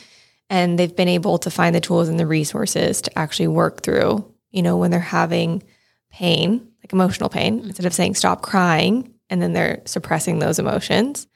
and 0.50 0.78
they've 0.78 0.94
been 0.94 1.08
able 1.08 1.38
to 1.38 1.50
find 1.50 1.74
the 1.74 1.80
tools 1.80 2.08
and 2.08 2.20
the 2.20 2.26
resources 2.26 3.00
to 3.02 3.18
actually 3.18 3.48
work 3.48 3.82
through, 3.82 4.30
you 4.50 4.62
know, 4.62 4.76
when 4.76 4.90
they're 4.90 5.00
having 5.00 5.62
pain, 6.14 6.69
like 6.81 6.93
emotional 6.93 7.28
pain, 7.28 7.58
mm-hmm. 7.58 7.66
instead 7.66 7.87
of 7.87 7.93
saying 7.93 8.14
stop 8.14 8.40
crying, 8.40 9.12
and 9.28 9.43
then 9.43 9.52
they're 9.52 9.82
suppressing 9.84 10.38
those 10.38 10.61
emotions. 10.61 11.26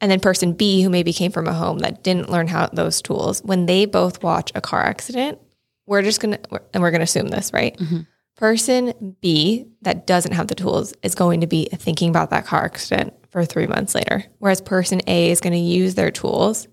And 0.00 0.10
then 0.10 0.20
person 0.20 0.52
B, 0.52 0.80
who 0.80 0.88
maybe 0.88 1.12
came 1.12 1.32
from 1.32 1.48
a 1.48 1.52
home 1.52 1.80
that 1.80 2.04
didn't 2.04 2.30
learn 2.30 2.46
how 2.46 2.68
those 2.68 3.02
tools, 3.02 3.42
when 3.42 3.66
they 3.66 3.84
both 3.84 4.22
watch 4.22 4.52
a 4.54 4.60
car 4.60 4.82
accident, 4.82 5.38
we're 5.86 6.02
just 6.02 6.20
gonna 6.20 6.38
and 6.72 6.82
we're 6.82 6.92
gonna 6.92 7.04
assume 7.04 7.28
this, 7.28 7.52
right? 7.52 7.76
Mm-hmm. 7.76 8.00
Person 8.36 9.16
B 9.20 9.66
that 9.82 10.06
doesn't 10.06 10.32
have 10.32 10.46
the 10.46 10.54
tools 10.54 10.94
is 11.02 11.16
going 11.16 11.40
to 11.40 11.48
be 11.48 11.68
thinking 11.74 12.08
about 12.08 12.30
that 12.30 12.46
car 12.46 12.64
accident 12.64 13.12
for 13.28 13.44
three 13.44 13.66
months 13.66 13.94
later. 13.94 14.24
Whereas 14.38 14.60
person 14.60 15.00
A 15.06 15.30
is 15.30 15.40
going 15.40 15.52
to 15.52 15.58
use 15.58 15.94
their 15.94 16.10
tools 16.10 16.66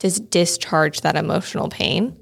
to 0.00 0.10
discharge 0.20 1.02
that 1.02 1.16
emotional 1.16 1.68
pain 1.68 2.16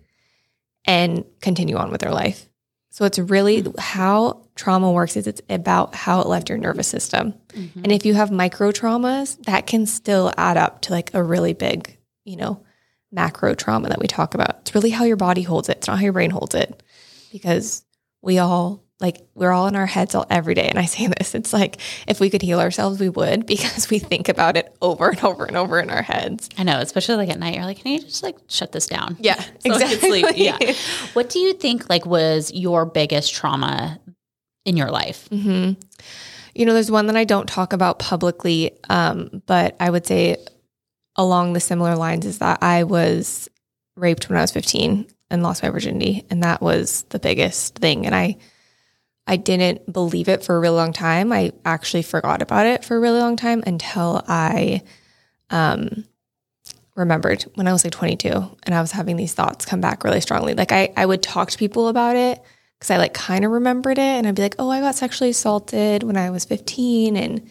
and 0.85 1.25
continue 1.41 1.77
on 1.77 1.91
with 1.91 2.03
their 2.03 2.13
life. 2.13 2.51
So 2.95 3.05
it's 3.05 3.19
really 3.19 3.67
how 3.77 4.47
trauma 4.55 4.93
works 4.93 5.17
is 5.17 5.27
it's 5.27 5.43
about 5.51 5.97
how 5.97 6.21
it 6.21 6.29
left 6.29 6.49
your 6.49 6.59
nervous 6.59 6.87
system. 6.87 7.35
Mm-hmm. 7.49 7.81
And 7.83 7.91
if 7.91 8.07
you 8.07 8.15
have 8.15 8.31
micro 8.31 8.71
traumas, 8.71 9.37
that 9.47 9.67
can 9.67 9.85
still 9.87 10.33
add 10.37 10.57
up 10.57 10.81
to 10.83 10.93
like 10.93 11.13
a 11.13 11.21
really 11.21 11.55
big, 11.55 11.99
you 12.25 12.37
know, 12.37 12.63
macro 13.11 13.53
trauma 13.53 13.89
that 13.89 13.99
we 13.99 14.07
talk 14.07 14.35
about. 14.35 14.59
It's 14.61 14.77
really 14.77 14.91
how 14.91 15.03
your 15.03 15.17
body 15.17 15.43
holds 15.43 15.69
it. 15.69 15.79
It's 15.79 15.89
not 15.89 15.99
how 15.99 16.05
your 16.05 16.13
brain 16.13 16.31
holds 16.31 16.55
it. 16.55 16.85
Because 17.33 17.85
we 18.23 18.39
all 18.39 18.84
like 19.01 19.21
we're 19.35 19.51
all 19.51 19.67
in 19.67 19.77
our 19.77 19.87
heads 19.87 20.15
all 20.15 20.27
every 20.31 20.55
day. 20.55 20.69
And 20.69 20.79
I 20.79 20.85
say 20.85 21.07
this, 21.19 21.35
it's 21.35 21.53
like 21.53 21.79
if 22.07 22.21
we 22.21 22.31
could 22.31 22.43
heal 22.43 22.61
ourselves, 22.61 23.01
we 23.01 23.09
would 23.09 23.47
because 23.55 23.91
we 23.91 23.99
think 23.99 24.29
about 24.29 24.57
it 24.57 24.75
over 24.81 25.11
and 25.11 25.23
over 25.25 25.45
and 25.45 25.57
over 25.57 25.81
in 25.81 25.91
our 25.91 26.03
heads. 26.03 26.49
I 26.57 26.63
know, 26.63 26.79
especially 26.79 27.17
like 27.17 27.31
at 27.31 27.39
night, 27.39 27.55
you're 27.55 27.65
like, 27.65 27.79
can 27.79 27.93
you 27.93 28.01
just 28.01 28.23
like 28.23 28.37
shut 28.49 28.73
this 28.73 28.87
down? 28.87 29.17
Yeah, 29.21 29.41
So 29.61 29.75
exactly. 29.75 30.25
Yeah. 30.37 30.59
What 31.15 31.29
do 31.31 31.39
you 31.39 31.53
think 31.55 31.89
like 31.89 32.07
was 32.07 32.53
your 32.53 32.87
biggest 32.87 33.35
trauma 33.35 34.01
in 34.65 34.77
your 34.77 34.91
life? 34.91 35.29
You 35.31 36.67
know, 36.67 36.73
there's 36.73 36.91
one 36.91 37.07
that 37.09 37.17
I 37.17 37.25
don't 37.25 37.49
talk 37.49 37.73
about 37.73 37.99
publicly, 37.99 38.79
um, 38.89 39.43
but 39.47 39.77
I 39.81 39.91
would 39.91 40.07
say 40.07 40.37
along 41.17 41.53
the 41.53 41.61
similar 41.61 41.97
lines 41.97 42.27
is 42.27 42.39
that 42.39 42.63
I 42.63 42.85
was 42.85 43.49
raped 43.97 44.29
when 44.29 44.39
I 44.39 44.41
was 44.41 44.53
15 44.53 45.07
and 45.31 45.43
lost 45.43 45.63
my 45.65 45.71
virginity, 45.71 46.25
and 46.31 46.45
that 46.45 46.61
was 46.63 47.03
the 47.09 47.19
biggest 47.19 47.77
thing. 47.77 48.07
And 48.07 48.15
I, 48.15 48.37
I 49.27 49.37
didn't 49.37 49.91
believe 49.91 50.29
it 50.29 50.45
for 50.45 50.57
a 50.57 50.61
really 50.61 50.77
long 50.77 50.93
time. 50.93 51.33
I 51.33 51.53
actually 51.65 52.03
forgot 52.03 52.43
about 52.43 52.67
it 52.67 52.85
for 52.85 52.97
a 52.97 53.01
really 53.01 53.21
long 53.21 53.37
time 53.37 53.63
until 53.67 54.23
I, 54.29 54.83
um, 55.51 56.05
remembered 56.95 57.43
when 57.55 57.67
I 57.67 57.73
was 57.73 57.85
like 57.85 57.93
22 57.93 58.29
and 58.63 58.75
I 58.75 58.81
was 58.81 58.93
having 58.93 59.17
these 59.17 59.35
thoughts 59.35 59.65
come 59.65 59.81
back 59.81 60.05
really 60.05 60.21
strongly. 60.21 60.55
Like 60.55 60.73
I, 60.73 60.93
I 60.97 61.07
would 61.07 61.23
talk 61.23 61.51
to 61.51 61.59
people 61.59 61.89
about 61.89 62.17
it 62.17 62.41
because 62.79 62.91
I 62.91 62.99
like 62.99 63.15
kind 63.15 63.45
of 63.45 63.51
remembered 63.51 63.99
it 63.99 64.01
and 64.01 64.27
I'd 64.27 64.35
be 64.35 64.43
like, 64.43 64.57
oh, 64.59 64.71
I 64.71 64.81
got 64.81 64.95
sexually 64.95 65.31
assaulted 65.31 66.03
when 66.03 66.17
I 66.17 66.31
was 66.31 66.45
15. 66.45 67.17
And, 67.17 67.51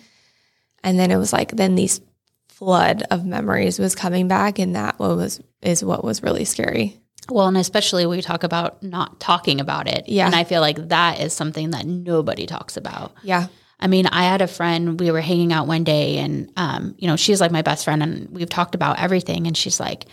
and 0.84 1.00
then 1.00 1.12
it 1.12 1.18
was 1.18 1.34
like, 1.34 1.52
then 1.52 1.76
these 1.76 2.02
flood 2.48 3.04
of 3.12 3.26
memories 3.26 3.80
was 3.80 3.96
coming 3.96 4.28
back 4.28 4.60
and 4.60 4.76
that 4.76 5.00
was, 5.00 5.42
is 5.62 5.84
what 5.84 6.04
was 6.04 6.24
really 6.24 6.46
scary. 6.46 7.02
Well, 7.30 7.48
and 7.48 7.58
especially 7.58 8.06
we 8.06 8.22
talk 8.22 8.44
about 8.44 8.82
not 8.84 9.20
talking 9.20 9.60
about 9.62 9.88
it. 9.88 10.08
Yeah. 10.08 10.26
And 10.26 10.36
I 10.36 10.44
feel 10.44 10.62
like 10.62 10.90
that 10.90 11.20
is 11.20 11.34
something 11.34 11.72
that 11.72 11.86
nobody 11.86 12.46
talks 12.46 12.78
about. 12.78 13.14
Yeah. 13.24 13.48
I 13.80 13.88
mean, 13.88 14.08
I 14.08 14.24
had 14.24 14.42
a 14.42 14.48
friend, 14.48 15.00
we 15.00 15.12
were 15.12 15.20
hanging 15.22 15.52
out 15.52 15.68
one 15.68 15.84
day 15.84 16.18
and, 16.20 16.52
um, 16.56 16.96
you 16.98 17.08
know, 17.08 17.16
she's 17.18 17.42
like 17.42 17.52
my 17.52 17.62
best 17.62 17.84
friend 17.84 18.02
and 18.02 18.30
we've 18.30 18.50
talked 18.50 18.76
about 18.76 19.00
everything. 19.00 19.46
And 19.48 19.58
she's 19.58 19.80
like, 19.80 20.06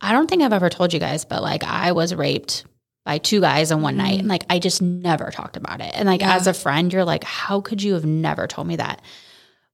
I 0.00 0.12
don't 0.12 0.28
think 0.28 0.42
I've 0.42 0.52
ever 0.52 0.68
told 0.68 0.92
you 0.92 0.98
guys, 1.00 1.24
but 1.24 1.42
like 1.42 1.62
I 1.64 1.92
was 1.92 2.14
raped 2.14 2.64
by 3.04 3.18
two 3.18 3.40
guys 3.40 3.70
in 3.70 3.82
one 3.82 3.94
Mm-hmm. 3.94 4.02
night. 4.04 4.18
And 4.20 4.28
like 4.28 4.44
I 4.50 4.58
just 4.58 4.82
never 4.82 5.30
talked 5.30 5.56
about 5.56 5.80
it. 5.80 5.92
And 5.94 6.06
like 6.08 6.20
Yeah. 6.20 6.34
as 6.36 6.46
a 6.46 6.54
friend, 6.54 6.92
you're 6.92 7.04
like, 7.04 7.24
how 7.24 7.60
could 7.60 7.82
you 7.82 7.94
have 7.94 8.04
never 8.04 8.46
told 8.46 8.66
me 8.66 8.76
that? 8.76 9.00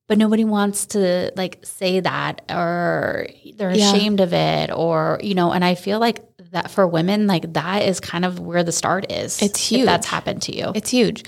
But 0.06 0.18
nobody 0.18 0.44
wants 0.44 0.85
to 0.88 1.33
like 1.35 1.61
say 1.64 2.00
that 2.00 2.42
or 2.50 3.26
they're 3.56 3.75
Yeah. 3.75 3.90
ashamed 3.94 4.21
of 4.21 4.35
it 4.35 4.71
or, 4.71 5.18
you 5.23 5.35
know, 5.35 5.50
and 5.52 5.64
I 5.64 5.75
feel 5.76 5.99
like 5.99 6.23
that 6.54 6.70
for 6.70 6.87
women, 6.87 7.26
like 7.26 7.52
that 7.52 7.82
is 7.82 8.00
kind 8.00 8.25
of 8.25 8.40
where 8.40 8.64
the 8.64 8.73
start 8.73 9.12
is. 9.12 9.40
It's 9.42 9.61
If 9.80 9.87
that's 9.87 10.06
happened 10.06 10.42
to 10.42 10.56
you. 10.56 10.73
It's 10.75 10.90
huge. 10.90 11.25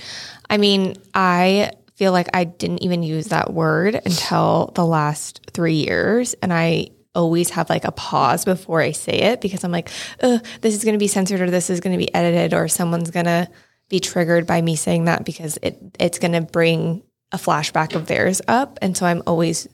I 0.48 0.56
mean, 0.56 0.96
I 1.14 1.72
feel 1.96 2.12
like 2.12 2.28
I 2.34 2.44
didn't 2.44 2.82
even 2.82 3.02
use 3.02 3.26
that 3.26 3.52
word 3.52 3.94
until 3.94 4.72
the 4.74 4.84
last 4.84 5.50
three 5.52 5.84
years. 5.84 6.34
And 6.42 6.52
I 6.52 6.88
always 7.14 7.50
have 7.50 7.70
like 7.70 7.84
a 7.84 7.92
pause 7.92 8.44
before 8.44 8.80
I 8.80 8.92
say 8.92 9.12
it 9.12 9.40
because 9.40 9.64
I'm 9.64 9.72
like, 9.72 9.90
Ugh, 10.22 10.44
this 10.60 10.74
is 10.74 10.84
going 10.84 10.94
to 10.94 10.98
be 10.98 11.08
censored 11.08 11.40
or 11.40 11.50
this 11.50 11.70
is 11.70 11.80
going 11.80 11.98
to 11.98 12.04
be 12.04 12.14
edited 12.14 12.54
or 12.54 12.68
someone's 12.68 13.10
going 13.10 13.26
to 13.26 13.48
be 13.88 14.00
triggered 14.00 14.46
by 14.46 14.60
me 14.60 14.76
saying 14.76 15.04
that 15.04 15.24
because 15.24 15.58
it 15.62 15.78
it's 15.98 16.18
going 16.18 16.32
to 16.32 16.40
bring 16.40 17.02
a 17.32 17.38
flashback 17.38 17.94
of 17.94 18.06
theirs 18.06 18.42
up. 18.46 18.78
And 18.82 18.96
so 18.96 19.06
I'm 19.06 19.22
always 19.26 19.66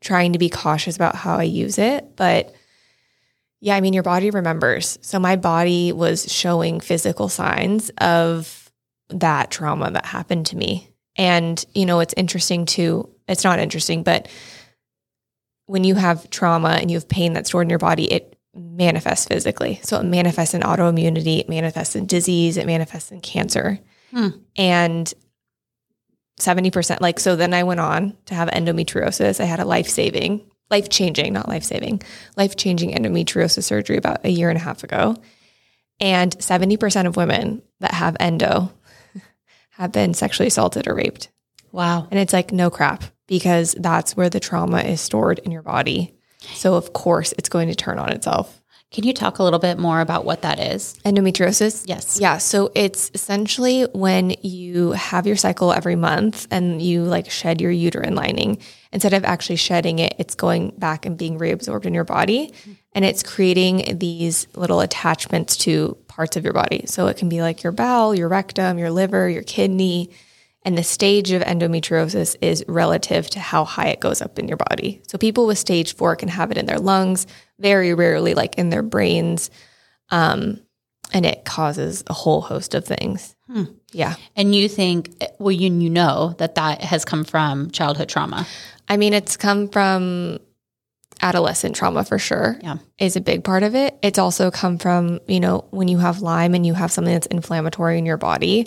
trying 0.00 0.32
to 0.34 0.38
be 0.38 0.48
cautious 0.48 0.96
about 0.96 1.16
how 1.16 1.36
I 1.36 1.44
use 1.44 1.78
it. 1.78 2.16
But 2.16 2.54
yeah, 3.60 3.74
I 3.76 3.80
mean, 3.80 3.94
your 3.94 4.02
body 4.02 4.30
remembers. 4.30 4.98
So 5.02 5.18
my 5.18 5.36
body 5.36 5.92
was 5.92 6.30
showing 6.32 6.80
physical 6.80 7.28
signs 7.28 7.90
of 7.98 8.70
that 9.08 9.50
trauma 9.50 9.90
that 9.90 10.06
happened 10.06 10.46
to 10.46 10.56
me. 10.56 10.90
And, 11.16 11.64
you 11.74 11.86
know, 11.86 12.00
it's 12.00 12.14
interesting 12.16 12.66
to, 12.66 13.08
it's 13.28 13.44
not 13.44 13.58
interesting, 13.58 14.02
but 14.02 14.28
when 15.66 15.84
you 15.84 15.94
have 15.94 16.28
trauma 16.30 16.78
and 16.80 16.90
you 16.90 16.96
have 16.96 17.08
pain 17.08 17.32
that's 17.32 17.48
stored 17.48 17.66
in 17.66 17.70
your 17.70 17.78
body, 17.78 18.12
it 18.12 18.38
manifests 18.54 19.26
physically. 19.26 19.80
So 19.82 19.98
it 19.98 20.04
manifests 20.04 20.54
in 20.54 20.62
autoimmunity, 20.62 21.40
it 21.40 21.48
manifests 21.48 21.96
in 21.96 22.06
disease, 22.06 22.56
it 22.56 22.66
manifests 22.66 23.10
in 23.10 23.20
cancer. 23.20 23.78
Hmm. 24.10 24.28
And 24.56 25.12
70%, 26.38 27.00
like, 27.00 27.18
so 27.18 27.36
then 27.36 27.54
I 27.54 27.62
went 27.64 27.80
on 27.80 28.16
to 28.26 28.34
have 28.34 28.48
endometriosis. 28.50 29.40
I 29.40 29.44
had 29.44 29.60
a 29.60 29.64
life 29.64 29.88
saving, 29.88 30.48
life 30.70 30.88
changing, 30.88 31.32
not 31.32 31.48
life 31.48 31.64
saving, 31.64 32.02
life 32.36 32.56
changing 32.56 32.92
endometriosis 32.92 33.64
surgery 33.64 33.96
about 33.96 34.24
a 34.24 34.30
year 34.30 34.48
and 34.48 34.58
a 34.58 34.62
half 34.62 34.82
ago. 34.84 35.16
And 36.00 36.36
70% 36.38 37.06
of 37.06 37.16
women 37.16 37.62
that 37.80 37.94
have 37.94 38.16
endo 38.20 38.72
have 39.70 39.92
been 39.92 40.14
sexually 40.14 40.48
assaulted 40.48 40.86
or 40.86 40.94
raped. 40.94 41.30
wow. 41.72 42.08
And 42.10 42.20
it's 42.20 42.32
like, 42.32 42.52
no 42.52 42.70
crap, 42.70 43.04
because 43.26 43.74
that's 43.78 44.16
where 44.16 44.30
the 44.30 44.40
trauma 44.40 44.80
is 44.80 45.00
stored 45.00 45.38
in 45.40 45.50
your 45.50 45.62
body. 45.62 46.14
So, 46.54 46.74
of 46.74 46.92
course, 46.92 47.32
it's 47.38 47.48
going 47.48 47.68
to 47.68 47.74
turn 47.74 47.98
on 47.98 48.12
itself. 48.12 48.62
Can 48.96 49.04
you 49.04 49.12
talk 49.12 49.38
a 49.38 49.42
little 49.42 49.58
bit 49.58 49.76
more 49.78 50.00
about 50.00 50.24
what 50.24 50.40
that 50.40 50.58
is? 50.58 50.98
Endometriosis? 51.04 51.84
Yes. 51.86 52.18
Yeah. 52.18 52.38
So, 52.38 52.72
it's 52.74 53.10
essentially 53.12 53.82
when 53.92 54.30
you 54.40 54.92
have 54.92 55.26
your 55.26 55.36
cycle 55.36 55.70
every 55.70 55.96
month 55.96 56.46
and 56.50 56.80
you 56.80 57.02
like 57.02 57.30
shed 57.30 57.60
your 57.60 57.70
uterine 57.70 58.14
lining. 58.14 58.56
Instead 58.94 59.12
of 59.12 59.22
actually 59.22 59.56
shedding 59.56 59.98
it, 59.98 60.14
it's 60.18 60.34
going 60.34 60.72
back 60.78 61.04
and 61.04 61.18
being 61.18 61.38
reabsorbed 61.38 61.84
in 61.84 61.92
your 61.92 62.04
body. 62.04 62.54
And 62.94 63.04
it's 63.04 63.22
creating 63.22 63.98
these 63.98 64.46
little 64.56 64.80
attachments 64.80 65.58
to 65.58 65.98
parts 66.08 66.38
of 66.38 66.44
your 66.44 66.54
body. 66.54 66.84
So, 66.86 67.06
it 67.08 67.18
can 67.18 67.28
be 67.28 67.42
like 67.42 67.62
your 67.62 67.72
bowel, 67.72 68.14
your 68.14 68.28
rectum, 68.28 68.78
your 68.78 68.90
liver, 68.90 69.28
your 69.28 69.42
kidney. 69.42 70.08
And 70.66 70.76
the 70.76 70.82
stage 70.82 71.30
of 71.30 71.42
endometriosis 71.42 72.36
is 72.42 72.64
relative 72.66 73.30
to 73.30 73.40
how 73.40 73.64
high 73.64 73.86
it 73.86 74.00
goes 74.00 74.20
up 74.20 74.38
in 74.38 74.48
your 74.48 74.56
body. 74.56 75.00
So 75.06 75.16
people 75.16 75.46
with 75.46 75.58
stage 75.58 75.94
four 75.94 76.16
can 76.16 76.28
have 76.28 76.50
it 76.50 76.58
in 76.58 76.66
their 76.66 76.80
lungs, 76.80 77.28
very 77.60 77.94
rarely 77.94 78.34
like 78.34 78.56
in 78.56 78.70
their 78.70 78.82
brains. 78.82 79.48
Um, 80.10 80.60
and 81.12 81.24
it 81.24 81.44
causes 81.44 82.02
a 82.08 82.12
whole 82.12 82.40
host 82.40 82.74
of 82.74 82.84
things. 82.84 83.36
Yeah. 83.92 84.16
And 84.34 84.56
you 84.56 84.68
think, 84.68 85.14
well, 85.38 85.52
you, 85.52 85.72
you 85.72 85.88
know 85.88 86.34
that 86.38 86.56
that 86.56 86.82
has 86.82 87.04
come 87.04 87.22
from 87.22 87.70
childhood 87.70 88.08
trauma. 88.08 88.44
I 88.88 88.96
mean, 88.96 89.14
it's 89.14 89.36
come 89.36 89.68
from 89.68 90.40
adolescent 91.22 91.76
trauma 91.76 92.04
for 92.04 92.18
sure. 92.18 92.58
Yeah. 92.60 92.78
Is 92.98 93.14
a 93.14 93.20
big 93.20 93.44
part 93.44 93.62
of 93.62 93.76
it. 93.76 93.96
It's 94.02 94.18
also 94.18 94.50
come 94.50 94.78
from, 94.78 95.20
you 95.28 95.38
know, 95.38 95.66
when 95.70 95.86
you 95.86 95.98
have 95.98 96.22
Lyme 96.22 96.54
and 96.56 96.66
you 96.66 96.74
have 96.74 96.90
something 96.90 97.14
that's 97.14 97.28
inflammatory 97.28 97.98
in 97.98 98.04
your 98.04 98.16
body, 98.16 98.66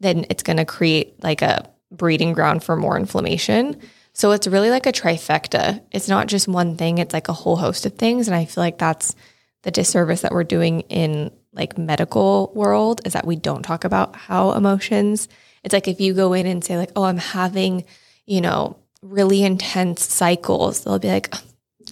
then 0.00 0.26
it's 0.30 0.42
going 0.42 0.56
to 0.58 0.64
create 0.64 1.22
like 1.22 1.42
a 1.42 1.68
breeding 1.90 2.32
ground 2.32 2.62
for 2.62 2.76
more 2.76 2.96
inflammation. 2.96 3.80
So 4.12 4.32
it's 4.32 4.46
really 4.46 4.70
like 4.70 4.86
a 4.86 4.92
trifecta. 4.92 5.82
It's 5.92 6.08
not 6.08 6.26
just 6.26 6.48
one 6.48 6.76
thing, 6.76 6.98
it's 6.98 7.14
like 7.14 7.28
a 7.28 7.32
whole 7.32 7.56
host 7.56 7.86
of 7.86 7.94
things 7.94 8.28
and 8.28 8.34
I 8.34 8.44
feel 8.44 8.62
like 8.62 8.78
that's 8.78 9.14
the 9.62 9.70
disservice 9.70 10.22
that 10.22 10.32
we're 10.32 10.44
doing 10.44 10.80
in 10.82 11.30
like 11.52 11.78
medical 11.78 12.52
world 12.54 13.00
is 13.04 13.14
that 13.14 13.26
we 13.26 13.36
don't 13.36 13.62
talk 13.62 13.84
about 13.84 14.16
how 14.16 14.52
emotions. 14.52 15.28
It's 15.64 15.72
like 15.72 15.88
if 15.88 16.00
you 16.00 16.14
go 16.14 16.32
in 16.32 16.46
and 16.46 16.64
say 16.64 16.76
like, 16.76 16.92
"Oh, 16.94 17.04
I'm 17.04 17.18
having, 17.18 17.84
you 18.26 18.40
know, 18.40 18.76
really 19.02 19.42
intense 19.42 20.04
cycles." 20.04 20.84
They'll 20.84 20.98
be 20.98 21.08
like, 21.08 21.34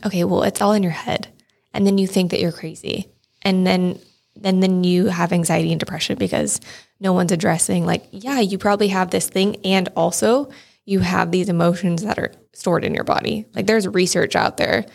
"Okay, 0.04 0.25
well, 0.25 0.44
it's 0.44 0.60
all 0.60 0.72
in 0.72 0.82
your 0.82 0.92
head." 0.92 1.28
And 1.75 1.86
then 1.86 1.98
you 1.98 2.06
think 2.06 2.30
that 2.30 2.40
you're 2.40 2.52
crazy. 2.52 3.08
And 3.42 3.66
then 3.66 3.98
and 4.44 4.62
then 4.62 4.84
you 4.84 5.06
have 5.06 5.32
anxiety 5.32 5.72
and 5.72 5.80
depression 5.80 6.16
because 6.18 6.60
no 7.00 7.12
one's 7.12 7.33
addressing 7.33 7.85
like, 7.85 8.07
"Yeah, 8.11 8.41
you 8.41 8.59
probably 8.59 8.88
have 8.88 9.11
this 9.11 9.29
thing 9.29 9.57
and 9.65 9.88
also 9.97 10.49
you 10.85 11.00
have 11.00 11.31
these 11.31 11.49
emotions 11.49 12.03
that 12.03 12.19
are 12.19 12.33
stored 12.53 12.85
in 12.85 12.95
your 12.95 13.05
body." 13.05 13.47
Like 13.55 13.67
there's 13.67 13.87
research 13.87 14.37
out 14.37 14.57
there. 14.57 14.87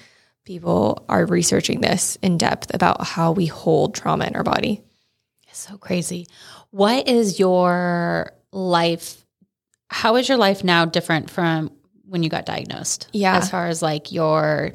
People 0.46 1.06
are 1.08 1.26
researching 1.26 1.82
this 1.82 2.18
in 2.22 2.38
depth 2.38 2.74
about 2.74 3.06
how 3.06 3.32
we 3.32 3.46
hold 3.46 3.94
trauma 3.94 4.26
in 4.26 4.36
our 4.36 4.44
body. 4.44 4.84
It's 5.48 5.60
so 5.60 5.78
crazy. 5.78 6.28
What 6.72 7.08
is 7.08 7.40
your 7.40 8.34
life? 8.52 9.24
How 9.90 10.16
is 10.16 10.28
your 10.28 10.38
life 10.38 10.64
now 10.64 10.86
different 10.86 11.30
from 11.30 11.72
when 12.06 12.24
you 12.24 12.30
got 12.30 12.46
diagnosed? 12.46 13.08
Yeah. 13.14 13.38
As 13.38 13.50
far 13.50 13.68
as 13.68 13.82
like 13.82 14.12
your 14.12 14.74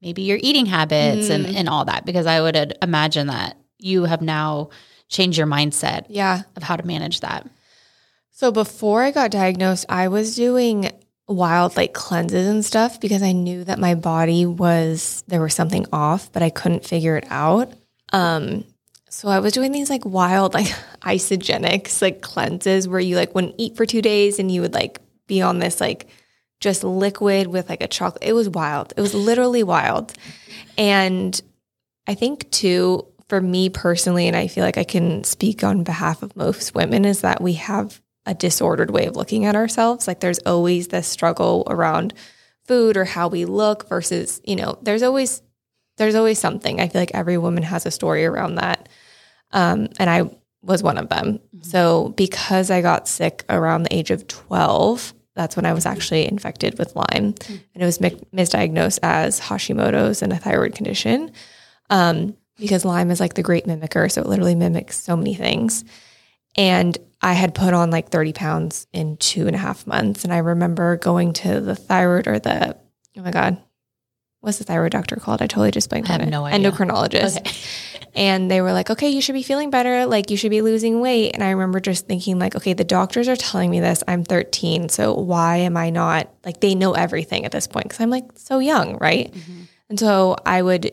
maybe 0.00 0.22
your 0.22 0.38
eating 0.40 0.66
habits 0.66 1.28
and, 1.28 1.46
mm. 1.46 1.54
and 1.56 1.68
all 1.68 1.84
that, 1.86 2.04
because 2.04 2.26
I 2.26 2.40
would 2.40 2.76
imagine 2.82 3.26
that 3.28 3.56
you 3.78 4.04
have 4.04 4.22
now 4.22 4.70
changed 5.08 5.38
your 5.38 5.46
mindset 5.46 6.06
Yeah. 6.08 6.42
of 6.56 6.62
how 6.62 6.76
to 6.76 6.86
manage 6.86 7.20
that. 7.20 7.48
So 8.30 8.52
before 8.52 9.02
I 9.02 9.10
got 9.10 9.30
diagnosed, 9.30 9.86
I 9.88 10.08
was 10.08 10.36
doing 10.36 10.90
wild 11.26 11.76
like 11.76 11.92
cleanses 11.92 12.46
and 12.46 12.64
stuff 12.64 13.00
because 13.00 13.22
I 13.22 13.32
knew 13.32 13.64
that 13.64 13.78
my 13.78 13.94
body 13.94 14.46
was 14.46 15.24
there 15.28 15.42
was 15.42 15.54
something 15.54 15.86
off, 15.92 16.32
but 16.32 16.42
I 16.42 16.50
couldn't 16.50 16.86
figure 16.86 17.16
it 17.16 17.26
out. 17.28 17.72
Um 18.12 18.64
so 19.10 19.28
I 19.28 19.38
was 19.40 19.52
doing 19.54 19.72
these 19.72 19.90
like 19.90 20.04
wild 20.04 20.54
like 20.54 20.66
Isagenix 21.02 22.00
like 22.00 22.20
cleanses 22.22 22.86
where 22.88 23.00
you 23.00 23.16
like 23.16 23.34
wouldn't 23.34 23.54
eat 23.58 23.76
for 23.76 23.84
2 23.86 24.00
days 24.02 24.38
and 24.38 24.50
you 24.50 24.60
would 24.62 24.74
like 24.74 25.00
be 25.26 25.42
on 25.42 25.58
this 25.58 25.80
like 25.80 26.08
just 26.60 26.82
liquid 26.84 27.46
with 27.48 27.68
like 27.68 27.82
a 27.82 27.88
chocolate. 27.88 28.22
It 28.24 28.32
was 28.32 28.48
wild. 28.48 28.92
It 28.96 29.00
was 29.00 29.14
literally 29.14 29.62
wild. 29.62 30.12
And 30.76 31.40
I 32.06 32.14
think 32.14 32.50
too, 32.50 33.06
for 33.28 33.40
me 33.40 33.68
personally, 33.68 34.26
and 34.26 34.36
I 34.36 34.48
feel 34.48 34.64
like 34.64 34.78
I 34.78 34.84
can 34.84 35.24
speak 35.24 35.62
on 35.62 35.84
behalf 35.84 36.22
of 36.22 36.36
most 36.36 36.74
women, 36.74 37.04
is 37.04 37.20
that 37.20 37.40
we 37.40 37.54
have 37.54 38.00
a 38.26 38.34
disordered 38.34 38.90
way 38.90 39.06
of 39.06 39.16
looking 39.16 39.44
at 39.44 39.56
ourselves. 39.56 40.06
Like 40.06 40.20
there's 40.20 40.38
always 40.40 40.88
this 40.88 41.06
struggle 41.06 41.64
around 41.68 42.14
food 42.66 42.96
or 42.96 43.04
how 43.04 43.28
we 43.28 43.44
look 43.44 43.88
versus, 43.88 44.40
you 44.44 44.56
know, 44.56 44.78
there's 44.82 45.02
always 45.02 45.42
there's 45.96 46.14
always 46.14 46.38
something. 46.38 46.80
I 46.80 46.88
feel 46.88 47.02
like 47.02 47.14
every 47.14 47.38
woman 47.38 47.64
has 47.64 47.84
a 47.84 47.90
story 47.90 48.24
around 48.24 48.54
that. 48.56 48.88
Um, 49.50 49.88
and 49.98 50.08
I 50.08 50.30
was 50.62 50.82
one 50.82 50.96
of 50.96 51.08
them. 51.08 51.40
So 51.62 52.10
because 52.16 52.70
I 52.70 52.82
got 52.82 53.08
sick 53.08 53.44
around 53.48 53.82
the 53.82 53.94
age 53.94 54.10
of 54.10 54.28
12, 54.28 55.12
that's 55.34 55.56
when 55.56 55.66
I 55.66 55.72
was 55.72 55.86
actually 55.86 56.26
infected 56.26 56.78
with 56.78 56.94
Lyme. 56.94 57.34
And 57.48 57.82
it 57.82 57.84
was 57.84 58.00
mi- 58.00 58.20
misdiagnosed 58.32 59.00
as 59.02 59.40
Hashimoto's 59.40 60.22
and 60.22 60.32
a 60.32 60.36
thyroid 60.36 60.74
condition. 60.74 61.32
Um, 61.90 62.36
because 62.58 62.84
Lyme 62.84 63.10
is 63.10 63.20
like 63.20 63.34
the 63.34 63.42
great 63.42 63.66
mimicker. 63.66 64.10
So 64.10 64.20
it 64.20 64.26
literally 64.26 64.54
mimics 64.54 64.98
so 64.98 65.16
many 65.16 65.34
things. 65.34 65.84
And 66.56 66.96
I 67.20 67.34
had 67.34 67.54
put 67.54 67.74
on 67.74 67.90
like 67.90 68.10
30 68.10 68.32
pounds 68.32 68.86
in 68.92 69.16
two 69.16 69.46
and 69.46 69.56
a 69.56 69.58
half 69.58 69.86
months. 69.86 70.24
And 70.24 70.32
I 70.32 70.38
remember 70.38 70.96
going 70.96 71.32
to 71.34 71.60
the 71.60 71.74
thyroid 71.74 72.26
or 72.26 72.38
the, 72.38 72.76
oh 73.16 73.22
my 73.22 73.30
God, 73.30 73.58
what's 74.40 74.58
the 74.58 74.64
thyroid 74.64 74.92
doctor 74.92 75.16
called? 75.16 75.42
I 75.42 75.46
totally 75.46 75.70
just 75.70 75.90
blanked 75.90 76.10
I 76.10 76.14
on 76.14 76.20
it. 76.20 76.28
no 76.28 76.44
idea. 76.44 76.70
Endocrinologist. 76.70 77.38
Okay. 77.38 77.52
And 78.14 78.50
they 78.50 78.60
were 78.60 78.72
like, 78.72 78.90
okay, 78.90 79.10
you 79.10 79.20
should 79.20 79.34
be 79.34 79.44
feeling 79.44 79.70
better. 79.70 80.04
Like, 80.06 80.28
you 80.30 80.36
should 80.36 80.50
be 80.50 80.60
losing 80.60 81.00
weight. 81.00 81.32
And 81.34 81.44
I 81.44 81.50
remember 81.50 81.78
just 81.78 82.08
thinking, 82.08 82.38
like, 82.38 82.56
okay, 82.56 82.72
the 82.72 82.82
doctors 82.82 83.28
are 83.28 83.36
telling 83.36 83.70
me 83.70 83.78
this. 83.78 84.02
I'm 84.08 84.24
13. 84.24 84.88
So 84.88 85.14
why 85.14 85.58
am 85.58 85.76
I 85.76 85.90
not, 85.90 86.28
like, 86.44 86.60
they 86.60 86.74
know 86.74 86.94
everything 86.94 87.44
at 87.44 87.52
this 87.52 87.68
point 87.68 87.84
because 87.84 88.00
I'm 88.00 88.10
like 88.10 88.24
so 88.34 88.58
young, 88.58 88.96
right? 88.96 89.32
Mm-hmm. 89.32 89.62
And 89.90 90.00
so 90.00 90.36
I 90.44 90.62
would 90.62 90.90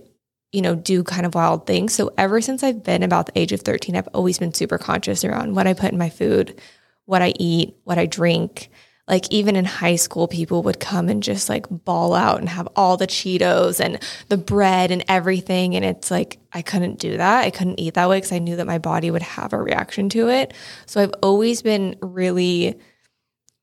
you 0.51 0.61
know, 0.61 0.75
do 0.75 1.03
kind 1.03 1.25
of 1.25 1.35
wild 1.35 1.67
things. 1.67 1.93
So 1.93 2.13
ever 2.17 2.39
since 2.41 2.63
I've 2.63 2.83
been 2.83 3.03
about 3.03 3.27
the 3.27 3.37
age 3.39 3.51
of 3.51 3.61
13, 3.61 3.95
I've 3.95 4.07
always 4.13 4.39
been 4.39 4.53
super 4.53 4.77
conscious 4.77 5.25
around 5.25 5.55
what 5.55 5.67
I 5.67 5.73
put 5.73 5.91
in 5.91 5.97
my 5.97 6.09
food, 6.09 6.59
what 7.05 7.21
I 7.21 7.33
eat, 7.37 7.75
what 7.83 7.97
I 7.97 8.05
drink. 8.05 8.69
Like 9.07 9.31
even 9.31 9.55
in 9.55 9.65
high 9.65 9.97
school, 9.97 10.27
people 10.27 10.63
would 10.63 10.79
come 10.79 11.09
and 11.09 11.21
just 11.21 11.47
like 11.47 11.67
ball 11.69 12.15
out 12.15 12.39
and 12.39 12.49
have 12.49 12.67
all 12.75 12.97
the 12.97 13.05
Cheetos 13.05 13.79
and 13.79 14.01
the 14.29 14.37
bread 14.37 14.89
and 14.89 15.03
everything. 15.07 15.75
And 15.75 15.85
it's 15.85 16.09
like, 16.09 16.39
I 16.53 16.63
couldn't 16.63 16.99
do 16.99 17.17
that. 17.17 17.45
I 17.45 17.51
couldn't 17.51 17.79
eat 17.79 17.93
that 17.93 18.09
way 18.09 18.17
because 18.17 18.31
I 18.31 18.39
knew 18.39 18.55
that 18.55 18.65
my 18.65 18.79
body 18.79 19.11
would 19.11 19.21
have 19.21 19.53
a 19.53 19.61
reaction 19.61 20.09
to 20.09 20.29
it. 20.29 20.53
So 20.87 21.01
I've 21.01 21.13
always 21.21 21.61
been 21.61 21.97
really 22.01 22.79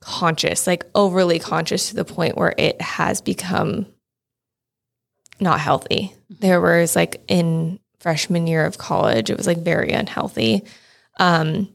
conscious, 0.00 0.66
like 0.66 0.84
overly 0.94 1.38
conscious 1.38 1.88
to 1.88 1.96
the 1.96 2.04
point 2.04 2.36
where 2.36 2.54
it 2.58 2.80
has 2.80 3.20
become 3.20 3.86
not 5.42 5.60
healthy. 5.60 6.14
There 6.30 6.60
was 6.60 6.96
like 6.96 7.22
in 7.28 7.78
freshman 7.98 8.46
year 8.46 8.64
of 8.64 8.78
college, 8.78 9.30
it 9.30 9.36
was 9.36 9.46
like 9.46 9.58
very 9.58 9.90
unhealthy. 9.90 10.64
Um, 11.18 11.68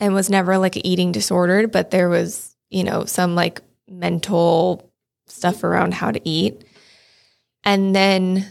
and 0.00 0.14
was 0.14 0.30
never 0.30 0.58
like 0.58 0.76
eating 0.84 1.12
disordered, 1.12 1.72
but 1.72 1.90
there 1.90 2.08
was, 2.08 2.54
you 2.70 2.84
know, 2.84 3.04
some 3.04 3.34
like 3.34 3.60
mental 3.88 4.90
stuff 5.26 5.64
around 5.64 5.94
how 5.94 6.10
to 6.10 6.20
eat. 6.28 6.64
And 7.64 7.94
then, 7.94 8.46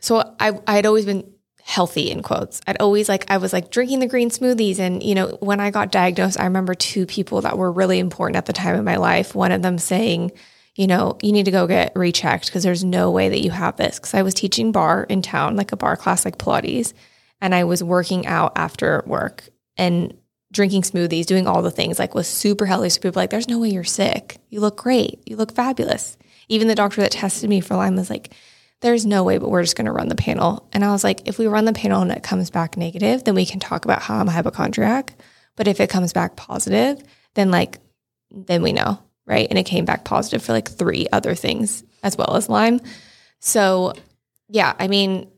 so 0.00 0.34
I, 0.38 0.58
I'd 0.66 0.86
always 0.86 1.04
been 1.04 1.28
healthy 1.62 2.10
in 2.10 2.22
quotes. 2.22 2.60
I'd 2.66 2.80
always 2.80 3.08
like, 3.08 3.28
I 3.30 3.38
was 3.38 3.52
like 3.52 3.70
drinking 3.70 3.98
the 3.98 4.06
green 4.06 4.30
smoothies. 4.30 4.78
And, 4.78 5.02
you 5.02 5.14
know, 5.14 5.36
when 5.40 5.58
I 5.58 5.70
got 5.70 5.90
diagnosed, 5.90 6.38
I 6.38 6.44
remember 6.44 6.74
two 6.74 7.06
people 7.06 7.40
that 7.40 7.58
were 7.58 7.72
really 7.72 7.98
important 7.98 8.36
at 8.36 8.46
the 8.46 8.52
time 8.52 8.76
in 8.76 8.84
my 8.84 8.96
life. 8.96 9.34
One 9.34 9.52
of 9.52 9.62
them 9.62 9.78
saying, 9.78 10.32
you 10.76 10.86
know, 10.86 11.16
you 11.22 11.32
need 11.32 11.46
to 11.46 11.50
go 11.50 11.66
get 11.66 11.92
rechecked 11.96 12.46
because 12.46 12.62
there's 12.62 12.84
no 12.84 13.10
way 13.10 13.30
that 13.30 13.42
you 13.42 13.50
have 13.50 13.76
this. 13.76 13.98
Because 13.98 14.12
I 14.12 14.22
was 14.22 14.34
teaching 14.34 14.72
barre 14.72 15.06
in 15.08 15.22
town, 15.22 15.56
like 15.56 15.72
a 15.72 15.76
barre 15.76 15.96
class, 15.96 16.24
like 16.24 16.36
Pilates, 16.36 16.92
and 17.40 17.54
I 17.54 17.64
was 17.64 17.82
working 17.82 18.26
out 18.26 18.52
after 18.56 19.02
work 19.06 19.48
and 19.78 20.14
drinking 20.52 20.82
smoothies, 20.82 21.26
doing 21.26 21.46
all 21.46 21.62
the 21.62 21.70
things, 21.70 21.98
like 21.98 22.14
was 22.14 22.28
super 22.28 22.66
healthy. 22.66 22.90
So 22.90 23.00
people 23.00 23.20
like, 23.20 23.30
there's 23.30 23.48
no 23.48 23.58
way 23.58 23.70
you're 23.70 23.84
sick. 23.84 24.38
You 24.50 24.60
look 24.60 24.76
great. 24.76 25.22
You 25.26 25.36
look 25.36 25.52
fabulous. 25.52 26.18
Even 26.48 26.68
the 26.68 26.74
doctor 26.74 27.00
that 27.00 27.10
tested 27.10 27.48
me 27.48 27.60
for 27.60 27.74
Lyme 27.74 27.96
was 27.96 28.10
like, 28.10 28.34
there's 28.82 29.06
no 29.06 29.24
way, 29.24 29.38
but 29.38 29.50
we're 29.50 29.62
just 29.62 29.76
going 29.76 29.86
to 29.86 29.92
run 29.92 30.08
the 30.08 30.14
panel. 30.14 30.68
And 30.74 30.84
I 30.84 30.92
was 30.92 31.02
like, 31.02 31.26
if 31.26 31.38
we 31.38 31.46
run 31.46 31.64
the 31.64 31.72
panel 31.72 32.02
and 32.02 32.12
it 32.12 32.22
comes 32.22 32.50
back 32.50 32.76
negative, 32.76 33.24
then 33.24 33.34
we 33.34 33.46
can 33.46 33.60
talk 33.60 33.86
about 33.86 34.02
how 34.02 34.18
I'm 34.18 34.28
a 34.28 34.32
hypochondriac. 34.32 35.14
But 35.56 35.68
if 35.68 35.80
it 35.80 35.88
comes 35.88 36.12
back 36.12 36.36
positive, 36.36 37.02
then 37.34 37.50
like, 37.50 37.78
then 38.30 38.62
we 38.62 38.72
know 38.72 39.00
right? 39.26 39.46
And 39.48 39.58
it 39.58 39.64
came 39.64 39.84
back 39.84 40.04
positive 40.04 40.42
for 40.42 40.52
like 40.52 40.68
three 40.68 41.06
other 41.12 41.34
things 41.34 41.84
as 42.02 42.16
well 42.16 42.36
as 42.36 42.48
Lyme. 42.48 42.80
So, 43.40 43.92
yeah, 44.48 44.74
I 44.78 44.88
mean, 44.88 45.30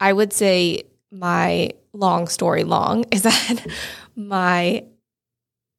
I 0.00 0.12
would 0.12 0.32
say 0.32 0.82
my 1.10 1.70
long 1.92 2.28
story 2.28 2.64
long 2.64 3.04
is 3.10 3.22
that 3.22 3.66
my 4.16 4.84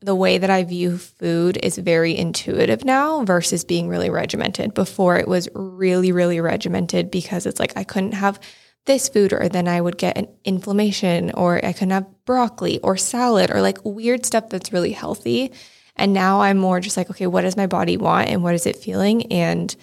the 0.01 0.15
way 0.15 0.37
that 0.37 0.49
I 0.49 0.63
view 0.63 0.97
food 0.97 1.59
is 1.61 1.77
very 1.77 2.17
intuitive 2.17 2.85
now 2.85 3.25
versus 3.25 3.65
being 3.65 3.89
really 3.89 4.09
regimented. 4.09 4.73
Before 4.73 5.17
it 5.17 5.27
was 5.27 5.49
really, 5.53 6.13
really 6.13 6.39
regimented 6.39 7.11
because 7.11 7.45
it's 7.45 7.59
like 7.59 7.73
I 7.75 7.83
couldn't 7.83 8.13
have 8.13 8.39
this 8.85 9.09
food 9.09 9.33
or 9.33 9.49
then 9.49 9.67
I 9.67 9.81
would 9.81 9.97
get 9.97 10.17
an 10.17 10.29
inflammation 10.45 11.31
or 11.31 11.63
I 11.65 11.73
couldn't 11.73 11.89
have 11.89 12.07
broccoli 12.23 12.79
or 12.79 12.95
salad 12.95 13.51
or 13.51 13.61
like 13.61 13.83
weird 13.83 14.25
stuff 14.25 14.49
that's 14.49 14.71
really 14.71 14.93
healthy. 14.93 15.51
And 15.99 16.13
now 16.13 16.41
I'm 16.41 16.57
more 16.57 16.79
just 16.79 16.97
like, 16.97 17.09
okay, 17.09 17.27
what 17.27 17.41
does 17.41 17.57
my 17.57 17.67
body 17.67 17.97
want 17.97 18.29
and 18.29 18.41
what 18.43 18.55
is 18.55 18.65
it 18.65 18.77
feeling 18.77 19.31
and 19.31 19.75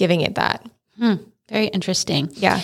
giving 0.00 0.22
it 0.22 0.36
that. 0.36 0.66
Hmm, 0.98 1.16
very 1.48 1.66
interesting. 1.66 2.30
Yeah. 2.32 2.60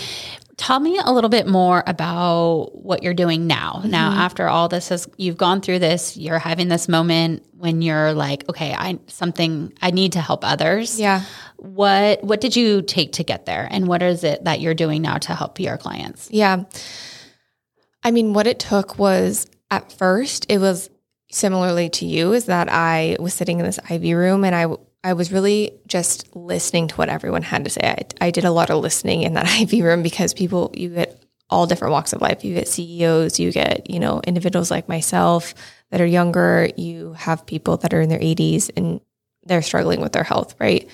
Tell 0.57 0.81
me 0.81 0.99
a 1.05 1.13
little 1.13 1.29
bit 1.29 1.47
more 1.47 1.85
about 1.87 2.71
what 2.73 3.03
you're 3.03 3.13
doing 3.13 3.47
now. 3.47 3.75
Mm-hmm. 3.75 3.91
Now, 3.91 4.13
after 4.13 4.49
all 4.49 4.69
this 4.69 4.89
has, 4.89 5.07
you've 5.19 5.37
gone 5.37 5.61
through 5.61 5.81
this, 5.81 6.17
you're 6.17 6.39
having 6.39 6.69
this 6.69 6.89
moment 6.89 7.45
when 7.53 7.83
you're 7.83 8.15
like, 8.15 8.49
okay, 8.49 8.73
I 8.73 8.99
something 9.07 9.75
I 9.83 9.91
need 9.91 10.13
to 10.13 10.21
help 10.23 10.45
others. 10.47 10.99
Yeah. 10.99 11.25
What 11.57 12.25
what 12.25 12.41
did 12.41 12.57
you 12.57 12.81
take 12.81 13.13
to 13.13 13.25
get 13.25 13.45
there, 13.45 13.69
and 13.71 13.87
what 13.87 14.03
is 14.03 14.25
it 14.25 14.45
that 14.45 14.61
you're 14.61 14.75
doing 14.75 15.03
now 15.03 15.19
to 15.19 15.35
help 15.35 15.61
your 15.61 15.77
clients? 15.77 16.31
Yeah. 16.31 16.65
I 18.03 18.11
mean, 18.11 18.33
what 18.33 18.47
it 18.47 18.59
took 18.59 18.99
was 18.99 19.47
at 19.71 19.93
first 19.93 20.47
it 20.49 20.59
was 20.59 20.89
similarly 21.31 21.89
to 21.91 22.07
you 22.07 22.33
is 22.33 22.47
that 22.47 22.69
I 22.71 23.17
was 23.19 23.35
sitting 23.35 23.59
in 23.59 23.67
this 23.67 23.81
IV 23.91 24.17
room 24.17 24.45
and 24.45 24.55
I 24.55 24.67
I 25.05 25.13
was 25.13 25.31
really 25.31 25.73
just 25.87 26.35
listening 26.35 26.89
to 26.89 26.97
what 26.97 27.09
everyone 27.09 27.43
had 27.43 27.63
to 27.65 27.71
say. 27.71 27.81
I, 27.83 28.27
I 28.27 28.31
did 28.33 28.45
a 28.45 28.51
lot 28.51 28.71
of 28.71 28.83
listening 28.83 29.23
in 29.23 29.35
that 29.35 29.61
IV 29.73 29.85
room 29.85 30.03
because 30.03 30.35
people 30.35 30.73
you 30.75 30.91
get 30.91 31.23
all 31.49 31.67
different 31.67 31.93
walks 31.93 32.13
of 32.13 32.21
life. 32.21 32.45
You 32.45 32.55
get 32.55 32.69
CEOs, 32.69 33.39
you 33.39 33.53
get, 33.53 33.89
you 33.89 34.01
know, 34.01 34.21
individuals 34.27 34.71
like 34.71 34.89
myself 34.89 35.55
that 35.91 36.01
are 36.01 36.07
younger, 36.07 36.69
you 36.77 37.13
have 37.13 37.47
people 37.47 37.77
that 37.79 37.95
are 37.95 38.01
in 38.01 38.09
their 38.09 38.19
80s 38.19 38.71
and 38.77 39.01
they're 39.45 39.63
struggling 39.63 40.01
with 40.01 40.13
their 40.13 40.25
health, 40.25 40.57
right? 40.59 40.89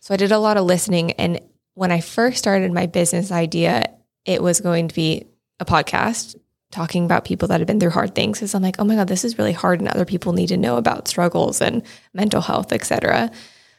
So 0.00 0.14
I 0.14 0.16
did 0.16 0.32
a 0.32 0.38
lot 0.38 0.56
of 0.56 0.64
listening 0.64 1.12
and 1.12 1.40
when 1.74 1.92
I 1.92 2.00
first 2.00 2.38
started 2.38 2.72
my 2.72 2.86
business 2.86 3.30
idea, 3.30 3.90
it 4.24 4.42
was 4.42 4.60
going 4.60 4.88
to 4.88 4.94
be 4.94 5.26
a 5.60 5.64
podcast 5.64 6.34
talking 6.70 7.04
about 7.04 7.24
people 7.24 7.48
that 7.48 7.60
have 7.60 7.66
been 7.66 7.80
through 7.80 7.90
hard 7.90 8.14
things 8.14 8.38
because 8.38 8.54
I'm 8.54 8.62
like, 8.62 8.76
oh 8.78 8.84
my 8.84 8.94
God, 8.94 9.08
this 9.08 9.24
is 9.24 9.38
really 9.38 9.52
hard 9.52 9.80
and 9.80 9.88
other 9.88 10.04
people 10.04 10.32
need 10.32 10.48
to 10.48 10.56
know 10.56 10.76
about 10.76 11.08
struggles 11.08 11.60
and 11.60 11.82
mental 12.14 12.40
health, 12.40 12.72
etc. 12.72 13.30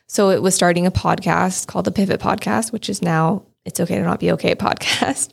So 0.07 0.29
it 0.29 0.41
was 0.41 0.55
starting 0.55 0.85
a 0.85 0.91
podcast 0.91 1.67
called 1.67 1.85
the 1.85 1.91
Pivot 1.91 2.19
Podcast, 2.19 2.73
which 2.73 2.89
is 2.89 3.01
now 3.01 3.43
It's 3.65 3.79
Okay 3.79 3.95
to 3.95 4.01
Not 4.01 4.19
Be 4.19 4.31
Okay 4.33 4.55
podcast. 4.55 5.31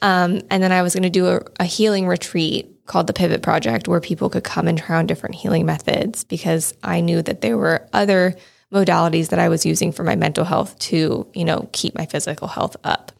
Um, 0.00 0.40
and 0.50 0.62
then 0.62 0.72
I 0.72 0.82
was 0.82 0.94
going 0.94 1.04
to 1.04 1.10
do 1.10 1.28
a, 1.28 1.40
a 1.60 1.64
healing 1.64 2.06
retreat 2.06 2.70
called 2.86 3.06
the 3.06 3.12
Pivot 3.12 3.42
Project 3.42 3.88
where 3.88 4.00
people 4.00 4.28
could 4.30 4.44
come 4.44 4.68
and 4.68 4.78
try 4.78 4.96
on 4.96 5.06
different 5.06 5.34
healing 5.34 5.66
methods 5.66 6.24
because 6.24 6.74
I 6.82 7.00
knew 7.00 7.22
that 7.22 7.40
there 7.40 7.56
were 7.56 7.88
other 7.92 8.34
modalities 8.72 9.28
that 9.28 9.38
I 9.38 9.48
was 9.48 9.64
using 9.64 9.92
for 9.92 10.04
my 10.04 10.16
mental 10.16 10.44
health 10.44 10.78
to, 10.80 11.26
you 11.32 11.44
know, 11.44 11.68
keep 11.72 11.94
my 11.94 12.06
physical 12.06 12.48
health 12.48 12.76
up. 12.84 13.12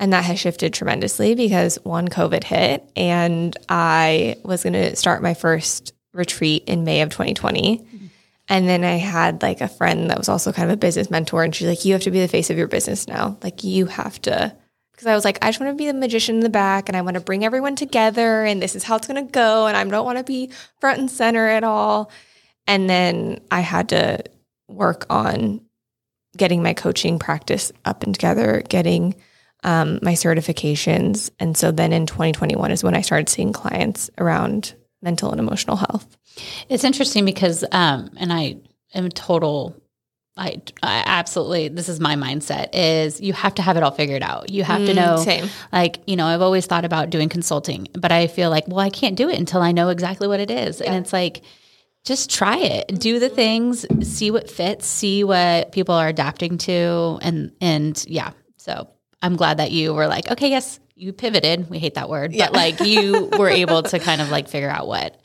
And 0.00 0.12
that 0.12 0.24
has 0.24 0.38
shifted 0.38 0.72
tremendously 0.72 1.34
because 1.34 1.76
one, 1.82 2.08
COVID 2.08 2.44
hit, 2.44 2.88
and 2.94 3.56
I 3.68 4.36
was 4.44 4.62
going 4.62 4.74
to 4.74 4.94
start 4.94 5.22
my 5.22 5.34
first 5.34 5.92
retreat 6.12 6.64
in 6.66 6.84
May 6.84 7.02
of 7.02 7.10
2020. 7.10 7.78
Mm-hmm. 7.78 8.06
And 8.48 8.68
then 8.68 8.84
I 8.84 8.94
had 8.94 9.42
like 9.42 9.60
a 9.60 9.68
friend 9.68 10.10
that 10.10 10.18
was 10.18 10.28
also 10.28 10.52
kind 10.52 10.70
of 10.70 10.74
a 10.74 10.78
business 10.78 11.10
mentor, 11.10 11.42
and 11.42 11.54
she's 11.54 11.66
like, 11.66 11.84
You 11.84 11.94
have 11.94 12.02
to 12.02 12.10
be 12.10 12.20
the 12.20 12.28
face 12.28 12.48
of 12.48 12.56
your 12.56 12.68
business 12.68 13.08
now. 13.08 13.36
Like, 13.42 13.64
you 13.64 13.86
have 13.86 14.20
to. 14.22 14.54
Because 14.92 15.06
I 15.06 15.14
was 15.14 15.24
like, 15.24 15.38
I 15.42 15.48
just 15.48 15.60
want 15.60 15.70
to 15.70 15.80
be 15.80 15.86
the 15.86 15.94
magician 15.94 16.36
in 16.36 16.40
the 16.40 16.48
back 16.48 16.88
and 16.88 16.96
I 16.96 17.02
want 17.02 17.14
to 17.14 17.20
bring 17.20 17.44
everyone 17.44 17.76
together, 17.76 18.44
and 18.44 18.62
this 18.62 18.74
is 18.74 18.84
how 18.84 18.96
it's 18.96 19.06
going 19.06 19.24
to 19.24 19.30
go. 19.30 19.66
And 19.66 19.76
I 19.76 19.84
don't 19.84 20.04
want 20.04 20.18
to 20.18 20.24
be 20.24 20.50
front 20.80 20.98
and 20.98 21.10
center 21.10 21.46
at 21.46 21.64
all. 21.64 22.10
And 22.66 22.88
then 22.88 23.40
I 23.50 23.60
had 23.60 23.90
to 23.90 24.24
work 24.68 25.06
on 25.10 25.60
getting 26.36 26.62
my 26.62 26.74
coaching 26.74 27.18
practice 27.18 27.72
up 27.84 28.02
and 28.02 28.14
together, 28.14 28.62
getting 28.68 29.14
um, 29.64 29.98
my 30.02 30.12
certifications. 30.12 31.30
And 31.38 31.56
so 31.56 31.70
then 31.70 31.92
in 31.92 32.06
2021 32.06 32.70
is 32.70 32.84
when 32.84 32.94
I 32.94 33.00
started 33.00 33.28
seeing 33.28 33.52
clients 33.52 34.10
around 34.18 34.74
mental 35.02 35.30
and 35.30 35.40
emotional 35.40 35.76
health. 35.76 36.16
It's 36.68 36.84
interesting 36.84 37.24
because, 37.24 37.64
um, 37.72 38.10
and 38.16 38.32
I 38.32 38.58
am 38.94 39.08
total. 39.10 39.80
I, 40.36 40.62
I 40.84 41.02
absolutely 41.04 41.66
this 41.66 41.88
is 41.88 41.98
my 41.98 42.14
mindset 42.14 42.68
is 42.72 43.20
you 43.20 43.32
have 43.32 43.56
to 43.56 43.62
have 43.62 43.76
it 43.76 43.82
all 43.82 43.90
figured 43.90 44.22
out. 44.22 44.50
You 44.50 44.62
have 44.62 44.82
mm, 44.82 44.86
to 44.86 44.94
know 44.94 45.16
same. 45.16 45.48
like, 45.72 45.98
you 46.06 46.14
know, 46.14 46.26
I've 46.26 46.42
always 46.42 46.64
thought 46.66 46.84
about 46.84 47.10
doing 47.10 47.28
consulting, 47.28 47.88
but 47.94 48.12
I 48.12 48.28
feel 48.28 48.48
like, 48.48 48.68
well, 48.68 48.78
I 48.78 48.90
can't 48.90 49.16
do 49.16 49.28
it 49.28 49.36
until 49.36 49.60
I 49.62 49.72
know 49.72 49.88
exactly 49.88 50.28
what 50.28 50.38
it 50.38 50.52
is. 50.52 50.80
Yeah. 50.80 50.92
And 50.92 51.04
it's 51.04 51.12
like 51.12 51.42
just 52.04 52.30
try 52.30 52.58
it. 52.58 53.00
Do 53.00 53.18
the 53.18 53.28
things, 53.28 53.84
see 54.08 54.30
what 54.30 54.48
fits, 54.48 54.86
see 54.86 55.24
what 55.24 55.72
people 55.72 55.96
are 55.96 56.06
adapting 56.06 56.58
to 56.58 57.18
and 57.20 57.50
and 57.60 58.04
yeah. 58.06 58.30
So 58.58 58.88
I'm 59.22 59.36
glad 59.36 59.58
that 59.58 59.72
you 59.72 59.94
were 59.94 60.06
like, 60.06 60.30
okay, 60.30 60.50
yes, 60.50 60.80
you 60.94 61.12
pivoted. 61.12 61.70
We 61.70 61.78
hate 61.78 61.94
that 61.94 62.08
word, 62.08 62.32
yeah. 62.32 62.46
but 62.46 62.54
like 62.54 62.80
you 62.80 63.30
were 63.38 63.48
able 63.48 63.82
to 63.84 63.98
kind 63.98 64.20
of 64.20 64.30
like 64.30 64.48
figure 64.48 64.70
out 64.70 64.86
what 64.86 65.20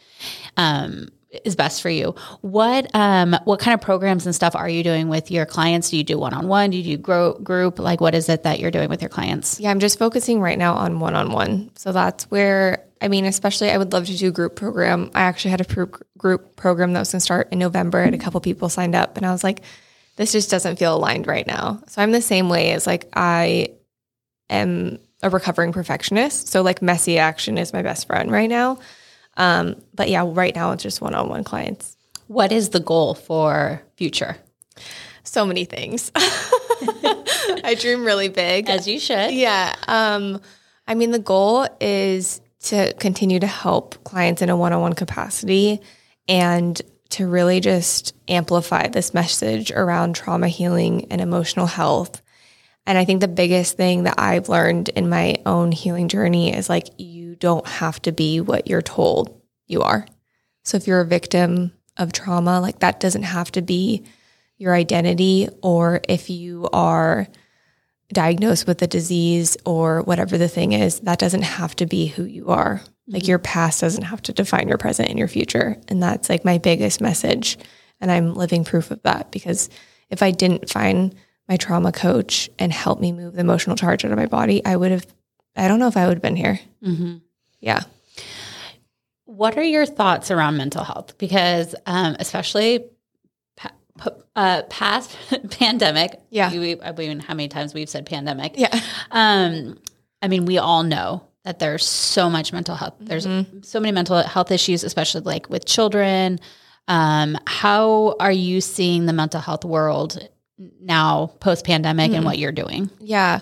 um, 0.58 1.10
is 1.44 1.56
best 1.56 1.82
for 1.82 1.90
you. 1.90 2.16
What 2.42 2.94
um, 2.96 3.36
what 3.46 3.60
kind 3.60 3.74
of 3.74 3.82
programs 3.82 4.26
and 4.26 4.36
stuff 4.36 4.56
are 4.56 4.70
you 4.70 4.84
doing 4.84 5.10
with 5.10 5.32
your 5.32 5.46
clients? 5.46 5.90
Do 5.90 5.98
you 5.98 6.04
do 6.04 6.18
one 6.18 6.34
on 6.34 6.48
one? 6.48 6.70
Do 6.70 6.78
you 6.78 6.98
do 6.98 7.02
grow, 7.02 7.34
group? 7.34 7.80
Like, 7.80 8.02
what 8.02 8.16
is 8.16 8.30
it 8.30 8.44
that 8.44 8.60
you're 8.60 8.72
doing 8.72 8.90
with 8.90 9.02
your 9.02 9.10
clients? 9.10 9.60
Yeah, 9.60 9.72
I'm 9.72 9.80
just 9.80 10.00
focusing 10.00 10.42
right 10.42 10.58
now 10.58 10.76
on 10.76 11.00
one 11.00 11.16
on 11.16 11.32
one. 11.32 11.72
So 11.76 11.92
that's 11.92 12.30
where 12.30 12.86
I 13.02 13.08
mean, 13.10 13.26
especially 13.26 13.70
I 13.70 13.78
would 13.78 13.92
love 13.92 14.06
to 14.06 14.18
do 14.18 14.30
a 14.30 14.32
group 14.32 14.56
program. 14.56 15.12
I 15.14 15.24
actually 15.24 15.52
had 15.52 15.62
a 15.62 15.66
pro- 15.66 15.92
group 16.18 16.56
program 16.56 16.94
that 16.94 17.00
was 17.00 17.12
going 17.12 17.20
to 17.20 17.24
start 17.24 17.50
in 17.52 17.60
November, 17.60 18.02
and 18.02 18.16
a 18.16 18.18
couple 18.18 18.40
people 18.40 18.70
signed 18.70 18.96
up, 18.96 19.18
and 19.18 19.26
I 19.26 19.32
was 19.32 19.44
like, 19.44 19.62
this 20.16 20.32
just 20.32 20.50
doesn't 20.50 20.78
feel 20.78 20.96
aligned 20.96 21.28
right 21.28 21.46
now. 21.46 21.84
So 21.88 22.02
I'm 22.02 22.12
the 22.12 22.22
same 22.22 22.48
way 22.48 22.72
as 22.72 22.88
like 22.88 23.10
I 23.14 23.72
am 24.56 25.00
a 25.22 25.30
recovering 25.30 25.72
perfectionist. 25.72 26.48
So 26.48 26.62
like 26.62 26.82
messy 26.82 27.18
action 27.18 27.58
is 27.58 27.74
my 27.74 27.82
best 27.82 28.08
friend 28.08 28.32
right 28.32 28.50
now. 28.50 28.80
Um, 29.38 29.82
but 29.94 30.10
yeah, 30.10 30.24
right 30.28 30.54
now 30.54 30.72
it's 30.72 30.84
just 30.84 31.02
one 31.02 31.16
on 31.16 31.30
one 31.30 31.44
clients. 31.44 31.98
What 32.28 32.52
is 32.52 32.70
the 32.70 32.80
goal 32.80 33.16
for 33.16 33.82
future? 33.96 34.38
So 35.24 35.46
many 35.46 35.66
things. 35.66 36.12
I 36.16 37.76
dream 37.80 38.06
really 38.06 38.30
big. 38.30 38.70
As 38.70 38.88
you 38.88 39.00
should. 39.00 39.32
Yeah. 39.32 39.74
Um, 39.88 40.42
I 40.88 40.96
mean, 40.96 41.12
the 41.12 41.20
goal 41.20 41.68
is 41.80 42.42
to 42.64 42.94
continue 42.96 43.40
to 43.40 43.48
help 43.48 44.04
clients 44.04 44.42
in 44.42 44.50
a 44.50 44.58
one 44.58 44.74
on 44.74 44.82
one 44.82 44.94
capacity 44.94 45.80
and 46.28 46.82
to 47.10 47.28
really 47.28 47.60
just 47.60 48.16
amplify 48.28 48.88
this 48.88 49.14
message 49.14 49.72
around 49.72 50.16
trauma 50.16 50.48
healing 50.48 51.08
and 51.12 51.22
emotional 51.22 51.68
health. 51.68 52.23
And 52.86 52.98
I 52.98 53.06
think 53.06 53.22
the 53.22 53.28
biggest 53.28 53.78
thing 53.78 54.04
that 54.04 54.20
I've 54.20 54.50
learned 54.50 54.90
in 54.90 55.10
my 55.10 55.38
own 55.46 55.72
healing 55.72 56.10
journey 56.10 56.54
is 56.54 56.70
like, 56.70 56.90
you 56.98 57.36
don't 57.36 57.66
have 57.66 58.02
to 58.04 58.12
be 58.12 58.42
what 58.42 58.68
you're 58.68 58.82
told 58.82 59.42
you 59.68 59.82
are. 59.82 60.06
So 60.64 60.78
if 60.78 60.88
you're 60.88 61.02
a 61.02 61.06
victim 61.06 61.72
of 61.98 62.12
trauma, 62.12 62.60
like 62.60 62.80
that 62.80 63.00
doesn't 63.00 63.24
have 63.24 63.52
to 63.54 63.62
be 63.62 64.04
your 64.58 64.74
identity. 64.74 65.48
Or 65.62 66.02
if 66.10 66.30
you 66.30 66.68
are 66.74 67.28
diagnosed 68.12 68.68
with 68.68 68.82
a 68.82 68.88
disease 68.88 69.58
or 69.66 70.02
whatever 70.02 70.38
the 70.38 70.48
thing 70.48 70.74
is, 70.74 71.00
that 71.02 71.20
doesn't 71.20 71.44
have 71.44 71.76
to 71.78 71.86
be 71.86 72.08
who 72.08 72.24
you 72.24 72.50
are. 72.50 72.82
Like 73.08 73.24
mm-hmm. 73.24 73.30
your 73.30 73.40
past 73.40 73.82
doesn't 73.82 74.04
have 74.04 74.22
to 74.24 74.34
define 74.34 74.68
your 74.68 74.78
present 74.78 75.10
and 75.10 75.20
your 75.20 75.28
future. 75.28 75.78
And 75.88 76.02
that's 76.02 76.30
like 76.30 76.46
my 76.46 76.58
biggest 76.58 77.02
message. 77.02 77.58
And 78.02 78.12
I'm 78.12 78.36
living 78.36 78.64
proof 78.66 78.92
of 78.92 79.02
that 79.04 79.32
because 79.32 79.70
if 80.10 80.22
I 80.22 80.32
didn't 80.32 80.70
find 80.70 81.16
my 81.50 81.58
trauma 81.58 81.92
coach 81.92 82.50
and 82.60 82.72
help 82.72 83.00
me 83.00 83.12
move 83.12 83.34
the 83.34 83.42
emotional 83.42 83.76
charge 83.76 84.06
out 84.06 84.12
of 84.12 84.18
my 84.18 84.26
body, 84.28 84.64
I 84.66 84.76
would 84.76 84.92
have, 84.92 85.06
I 85.56 85.68
don't 85.68 85.80
know 85.80 85.88
if 85.88 85.98
I 85.98 86.06
would 86.08 86.16
have 86.16 86.22
been 86.22 86.36
here. 86.36 86.60
Mm-hmm. 86.84 87.18
Yeah. 87.60 87.82
What 89.26 89.58
are 89.58 89.64
your 89.64 89.86
thoughts 89.86 90.32
around 90.32 90.58
mental 90.58 90.84
health? 90.84 91.18
Because, 91.18 91.76
um, 91.86 92.16
especially 92.20 92.86
uh, 94.36 94.64
past 94.70 95.16
pandemic, 95.52 96.20
Yeah. 96.30 96.52
we, 96.52 96.80
I 96.82 96.92
mean, 96.94 97.20
how 97.20 97.34
many 97.34 97.48
times 97.48 97.74
we've 97.74 97.90
said 97.90 98.06
pandemic? 98.06 98.54
Yeah. 98.56 98.80
Um, 99.12 99.78
I 100.22 100.28
mean, 100.28 100.46
we 100.46 100.58
all 100.58 100.84
know 100.84 101.28
that 101.44 101.60
there's 101.60 101.86
so 101.86 102.30
much 102.30 102.54
mental 102.54 102.76
health. 102.76 102.96
There's 103.00 103.28
so 103.62 103.80
many 103.80 103.92
mental 103.92 104.22
health 104.24 104.52
issues, 104.52 104.84
especially 104.84 105.22
like 105.22 105.50
with 105.50 105.66
children. 105.66 106.40
Um, 106.88 107.38
how 107.46 108.16
are 108.20 108.32
you 108.32 108.62
seeing 108.62 109.06
the 109.06 109.14
mental 109.14 109.42
health 109.42 109.66
world 109.66 110.28
now, 110.58 111.28
post 111.40 111.66
pandemic, 111.66 112.08
and 112.08 112.18
mm-hmm. 112.18 112.26
what 112.26 112.38
you're 112.38 112.52
doing? 112.52 112.90
Yeah. 113.00 113.40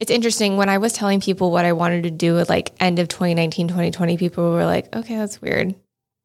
It's 0.00 0.10
interesting. 0.10 0.56
When 0.56 0.68
I 0.68 0.78
was 0.78 0.92
telling 0.92 1.20
people 1.20 1.50
what 1.50 1.64
I 1.64 1.72
wanted 1.72 2.04
to 2.04 2.10
do 2.10 2.38
at 2.38 2.48
like 2.48 2.72
end 2.80 2.98
of 2.98 3.08
2019, 3.08 3.68
2020, 3.68 4.16
people 4.16 4.52
were 4.52 4.64
like, 4.64 4.94
okay, 4.94 5.16
that's 5.16 5.42
weird. 5.42 5.74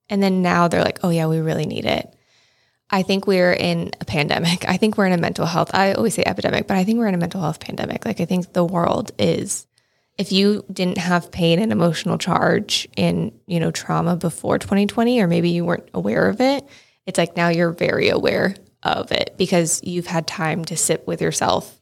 And 0.10 0.22
then 0.22 0.42
now 0.42 0.68
they're 0.68 0.84
like, 0.84 1.00
oh, 1.04 1.10
yeah, 1.10 1.28
we 1.28 1.40
really 1.40 1.66
need 1.66 1.86
it. 1.86 2.14
I 2.90 3.02
think 3.02 3.26
we're 3.26 3.54
in 3.54 3.92
a 4.00 4.06
pandemic. 4.06 4.68
I 4.70 4.78
think 4.78 4.98
we're 4.98 5.08
in 5.08 5.14
a 5.14 5.18
mental 5.18 5.48
health. 5.48 5.72
I 5.74 5.94
always 5.94 6.14
say 6.14 6.24
epidemic, 6.24 6.68
but 6.68 6.78
I 6.78 6.84
think 6.84 7.00
we're 7.00 7.08
in 7.08 7.16
a 7.16 7.20
mental 7.20 7.42
health 7.42 7.60
pandemic. 7.60 8.06
Like, 8.06 8.22
I 8.22 8.26
think 8.26 8.54
the 8.54 8.64
world 8.64 9.12
is, 9.18 9.66
if 10.20 10.32
you 10.32 10.64
didn't 10.72 11.00
have 11.00 11.32
pain 11.32 11.58
and 11.58 11.72
emotional 11.72 12.20
charge 12.20 12.88
in, 12.96 13.34
you 13.48 13.60
know, 13.60 13.72
trauma 13.72 14.16
before 14.16 14.60
2020, 14.60 15.20
or 15.20 15.28
maybe 15.28 15.50
you 15.50 15.66
weren't 15.66 15.90
aware 15.96 16.30
of 16.30 16.40
it, 16.40 16.64
it's 17.08 17.18
like 17.18 17.36
now 17.36 17.50
you're 17.50 17.72
very 17.72 18.10
aware 18.10 18.54
of 18.84 19.12
it 19.12 19.36
because 19.38 19.82
you've 19.84 20.08
had 20.08 20.28
time 20.28 20.66
to 20.66 20.78
sit 20.78 21.06
with 21.08 21.22
yourself 21.22 21.80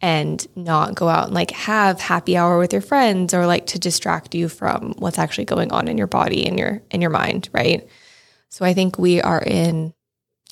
and 0.00 0.46
not 0.54 0.94
go 0.94 1.08
out 1.08 1.26
and 1.26 1.34
like 1.34 1.50
have 1.52 2.00
happy 2.00 2.36
hour 2.36 2.58
with 2.58 2.72
your 2.72 2.82
friends 2.82 3.32
or 3.32 3.46
like 3.46 3.66
to 3.66 3.78
distract 3.78 4.34
you 4.34 4.48
from 4.48 4.92
what's 4.98 5.18
actually 5.18 5.44
going 5.44 5.72
on 5.72 5.88
in 5.88 5.96
your 5.96 6.06
body 6.06 6.46
and 6.46 6.58
your 6.58 6.82
in 6.90 7.00
your 7.00 7.10
mind, 7.10 7.48
right? 7.52 7.88
So 8.50 8.64
I 8.64 8.74
think 8.74 8.98
we 8.98 9.20
are 9.20 9.42
in 9.42 9.94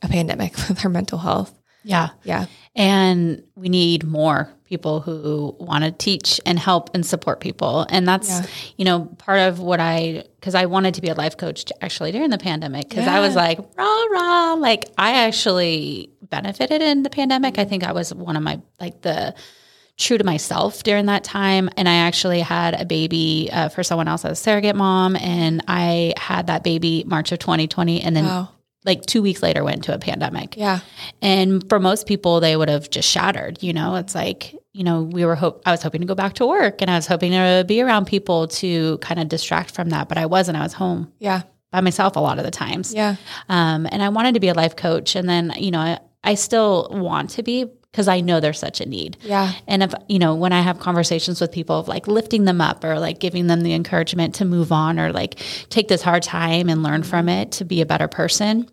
a 0.02 0.08
pandemic 0.08 0.56
with 0.68 0.84
our 0.84 0.90
mental 0.90 1.18
health. 1.18 1.56
Yeah. 1.84 2.10
Yeah. 2.24 2.46
And 2.74 3.42
we 3.54 3.68
need 3.68 4.04
more 4.04 4.48
people 4.72 5.00
who 5.00 5.54
want 5.60 5.84
to 5.84 5.90
teach 5.92 6.40
and 6.46 6.58
help 6.58 6.88
and 6.94 7.04
support 7.04 7.40
people. 7.40 7.84
And 7.90 8.08
that's, 8.08 8.30
Yeah. 8.30 8.46
you 8.78 8.84
know, 8.86 9.04
part 9.18 9.40
of 9.40 9.60
what 9.60 9.80
I, 9.80 10.24
because 10.40 10.54
I 10.54 10.64
wanted 10.64 10.94
to 10.94 11.02
be 11.02 11.08
a 11.08 11.14
life 11.14 11.36
coach 11.36 11.70
actually 11.82 12.10
during 12.10 12.30
the 12.30 12.38
pandemic, 12.38 12.88
because 12.88 13.06
I 13.06 13.20
was 13.20 13.34
like, 13.36 13.58
rah, 13.76 14.04
rah. 14.14 14.54
Like, 14.54 14.86
I 14.96 15.26
actually 15.26 16.08
benefited 16.22 16.80
in 16.80 17.02
the 17.02 17.10
pandemic. 17.10 17.58
I 17.58 17.66
think 17.66 17.84
I 17.84 17.92
was 17.92 18.14
one 18.14 18.34
of 18.34 18.42
my, 18.42 18.60
like, 18.80 19.02
the, 19.02 19.34
true 19.98 20.16
to 20.16 20.24
myself 20.24 20.82
during 20.84 21.04
that 21.06 21.22
time. 21.22 21.68
And 21.76 21.86
I 21.86 21.96
actually 22.08 22.40
had 22.40 22.80
a 22.80 22.86
baby 22.86 23.50
uh, 23.52 23.68
for 23.68 23.82
someone 23.82 24.08
else 24.08 24.24
as 24.24 24.32
a 24.32 24.42
surrogate 24.42 24.74
mom. 24.74 25.16
And 25.16 25.62
I 25.68 26.14
had 26.16 26.46
that 26.46 26.64
baby 26.64 27.04
March 27.06 27.30
of 27.30 27.38
2020. 27.40 28.00
And 28.00 28.16
then 28.16 28.24
Wow. 28.24 28.48
like 28.86 29.04
two 29.04 29.20
weeks 29.20 29.42
later 29.42 29.62
went 29.62 29.76
into 29.76 29.94
a 29.94 29.98
pandemic. 29.98 30.56
Yeah. 30.56 30.80
And 31.20 31.68
for 31.68 31.78
most 31.78 32.06
people, 32.06 32.40
they 32.40 32.56
would 32.56 32.70
have 32.70 32.88
just 32.88 33.06
shattered. 33.08 33.62
You 33.62 33.74
know, 33.74 33.96
it's 33.96 34.14
like 34.14 34.56
you 34.72 34.84
know 34.84 35.02
we 35.02 35.24
were 35.24 35.34
hope 35.34 35.62
I 35.66 35.70
was 35.70 35.82
hoping 35.82 36.00
to 36.00 36.06
go 36.06 36.14
back 36.14 36.34
to 36.34 36.46
work, 36.46 36.80
and 36.82 36.90
I 36.90 36.96
was 36.96 37.06
hoping 37.06 37.32
to 37.32 37.64
be 37.66 37.80
around 37.82 38.06
people 38.06 38.48
to 38.48 38.98
kind 38.98 39.20
of 39.20 39.28
distract 39.28 39.74
from 39.74 39.90
that, 39.90 40.08
but 40.08 40.18
I 40.18 40.26
wasn't. 40.26 40.56
I 40.58 40.62
was 40.62 40.72
home 40.72 41.12
Yeah. 41.18 41.42
by 41.70 41.80
myself 41.80 42.16
a 42.16 42.20
lot 42.20 42.38
of 42.38 42.44
the 42.44 42.50
times. 42.50 42.94
Yeah. 42.94 43.16
Um, 43.48 43.86
and 43.90 44.02
I 44.02 44.08
wanted 44.08 44.34
to 44.34 44.40
be 44.40 44.48
a 44.48 44.54
life 44.54 44.76
coach, 44.76 45.14
and 45.16 45.28
then 45.28 45.52
you 45.58 45.70
know 45.70 45.80
I, 45.80 45.98
I 46.24 46.34
still 46.34 46.88
want 46.90 47.30
to 47.30 47.42
be 47.42 47.66
because 47.90 48.08
I 48.08 48.22
know 48.22 48.40
there's 48.40 48.58
such 48.58 48.80
a 48.80 48.88
need. 48.88 49.18
Yeah. 49.20 49.52
And 49.68 49.82
if, 49.82 49.92
you 50.08 50.18
know, 50.18 50.34
when 50.34 50.50
I 50.54 50.62
have 50.62 50.78
conversations 50.78 51.42
with 51.42 51.52
people 51.52 51.78
of 51.78 51.88
like 51.88 52.06
lifting 52.08 52.46
them 52.46 52.58
up 52.62 52.82
or 52.84 52.98
like 52.98 53.18
giving 53.20 53.48
them 53.48 53.60
the 53.60 53.74
encouragement 53.74 54.34
to 54.36 54.46
move 54.46 54.72
on 54.72 54.98
or 54.98 55.12
like 55.12 55.38
take 55.68 55.88
this 55.88 56.00
hard 56.00 56.22
time 56.22 56.70
and 56.70 56.82
learn 56.82 57.02
from 57.02 57.28
it 57.28 57.52
to 57.52 57.66
be 57.66 57.82
a 57.82 57.86
better 57.86 58.08
person, 58.08 58.66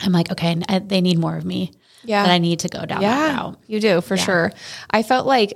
I'm 0.00 0.12
like, 0.12 0.30
okay, 0.32 0.60
I- 0.68 0.80
they 0.80 1.00
need 1.00 1.18
more 1.18 1.34
of 1.34 1.46
me. 1.46 1.72
Yeah. 2.04 2.24
That 2.24 2.32
I 2.32 2.38
need 2.38 2.60
to 2.60 2.68
go 2.68 2.80
down 2.80 3.00
that 3.00 3.02
Yeah, 3.02 3.36
route. 3.36 3.58
you 3.66 3.80
do 3.80 4.00
for 4.00 4.16
sure. 4.16 4.52
I 4.90 5.02
felt 5.02 5.26
like, 5.26 5.54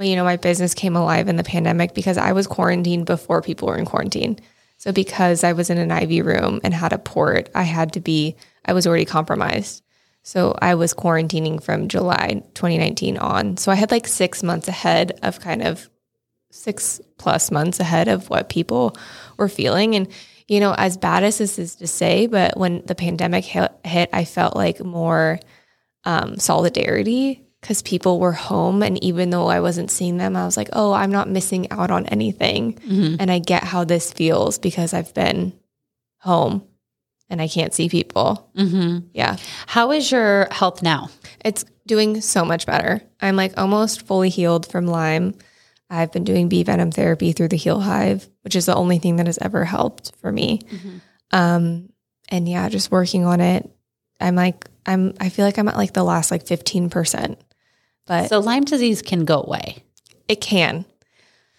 you 0.00 0.16
know, 0.16 0.24
my 0.24 0.36
business 0.36 0.74
came 0.74 0.96
alive 0.96 1.28
in 1.28 1.36
the 1.36 1.44
pandemic 1.44 1.94
because 1.94 2.16
I 2.18 2.32
was 2.32 2.46
quarantined 2.46 3.06
before 3.06 3.42
people 3.42 3.68
were 3.68 3.76
in 3.76 3.84
quarantine. 3.84 4.38
So 4.78 4.92
because 4.92 5.44
I 5.44 5.52
was 5.52 5.70
in 5.70 5.78
an 5.78 5.90
IV 5.90 6.26
room 6.26 6.60
and 6.64 6.74
had 6.74 6.92
a 6.92 6.98
port, 6.98 7.48
I 7.54 7.62
had 7.62 7.92
to 7.94 8.00
be, 8.00 8.36
I 8.64 8.72
was 8.72 8.86
already 8.86 9.04
compromised. 9.04 9.82
So 10.22 10.56
I 10.60 10.74
was 10.74 10.94
quarantining 10.94 11.62
from 11.62 11.88
July 11.88 12.42
2019 12.54 13.18
on. 13.18 13.56
So 13.58 13.70
I 13.70 13.74
had 13.74 13.90
like 13.90 14.06
six 14.06 14.42
months 14.42 14.68
ahead 14.68 15.18
of 15.22 15.38
kind 15.40 15.62
of 15.62 15.88
six 16.50 17.00
plus 17.18 17.50
months 17.50 17.78
ahead 17.78 18.08
of 18.08 18.30
what 18.30 18.48
people 18.48 18.96
were 19.36 19.48
feeling. 19.48 19.94
And, 19.96 20.08
you 20.48 20.60
know, 20.60 20.74
as 20.76 20.96
bad 20.96 21.24
as 21.24 21.38
this 21.38 21.58
is 21.58 21.74
to 21.76 21.86
say, 21.86 22.26
but 22.26 22.56
when 22.56 22.84
the 22.86 22.94
pandemic 22.94 23.44
hit 23.44 24.08
I 24.12 24.24
felt 24.24 24.56
like 24.56 24.80
more 24.82 25.40
um, 26.04 26.38
solidarity 26.38 27.42
because 27.60 27.82
people 27.82 28.20
were 28.20 28.32
home. 28.32 28.82
And 28.82 29.02
even 29.02 29.30
though 29.30 29.46
I 29.46 29.60
wasn't 29.60 29.90
seeing 29.90 30.18
them, 30.18 30.36
I 30.36 30.44
was 30.44 30.56
like, 30.56 30.68
oh, 30.72 30.92
I'm 30.92 31.10
not 31.10 31.28
missing 31.28 31.70
out 31.70 31.90
on 31.90 32.06
anything. 32.06 32.78
And 33.20 33.30
I 33.30 33.38
get 33.38 33.64
how 33.64 33.84
this 33.84 34.12
feels 34.12 34.58
because 34.58 34.92
I've 34.92 35.14
been 35.14 35.52
home 36.18 36.66
and 37.30 37.40
I 37.40 37.48
can't 37.48 37.72
see 37.72 37.88
people. 37.88 38.50
Mm-hmm. 38.56 39.06
Yeah. 39.14 39.36
How 39.66 39.92
is 39.92 40.12
your 40.12 40.46
health 40.50 40.82
now? 40.82 41.08
It's 41.42 41.64
doing 41.86 42.20
so 42.20 42.44
much 42.44 42.66
better. 42.66 43.00
I'm 43.20 43.36
like 43.36 43.56
almost 43.56 44.06
fully 44.06 44.28
healed 44.28 44.66
from 44.66 44.86
Lyme. 44.86 45.34
I've 45.88 46.12
been 46.12 46.24
doing 46.24 46.48
bee 46.48 46.64
venom 46.64 46.90
therapy 46.90 47.32
through 47.32 47.48
the 47.48 47.56
Heal 47.56 47.80
Hive, 47.80 48.28
which 48.42 48.56
is 48.56 48.66
the 48.66 48.74
only 48.74 48.98
thing 48.98 49.16
that 49.16 49.26
has 49.26 49.38
ever 49.38 49.64
helped 49.64 50.12
for 50.20 50.30
me. 50.30 50.60
Um, 51.30 51.90
and 52.28 52.48
yeah, 52.48 52.68
just 52.68 52.90
working 52.90 53.24
on 53.24 53.40
it. 53.40 53.70
I'm 54.20 54.34
like, 54.34 54.66
I'm, 54.86 55.14
I 55.20 55.28
feel 55.28 55.44
like 55.44 55.58
I'm 55.58 55.68
at 55.68 55.76
like 55.76 55.92
the 55.92 56.04
last 56.04 56.30
like 56.30 56.44
15%, 56.44 57.36
but 58.06 58.28
So 58.28 58.40
Lyme 58.40 58.64
disease 58.64 59.02
can 59.02 59.24
go 59.24 59.42
away. 59.42 59.82
it 60.28 60.40
can. 60.40 60.84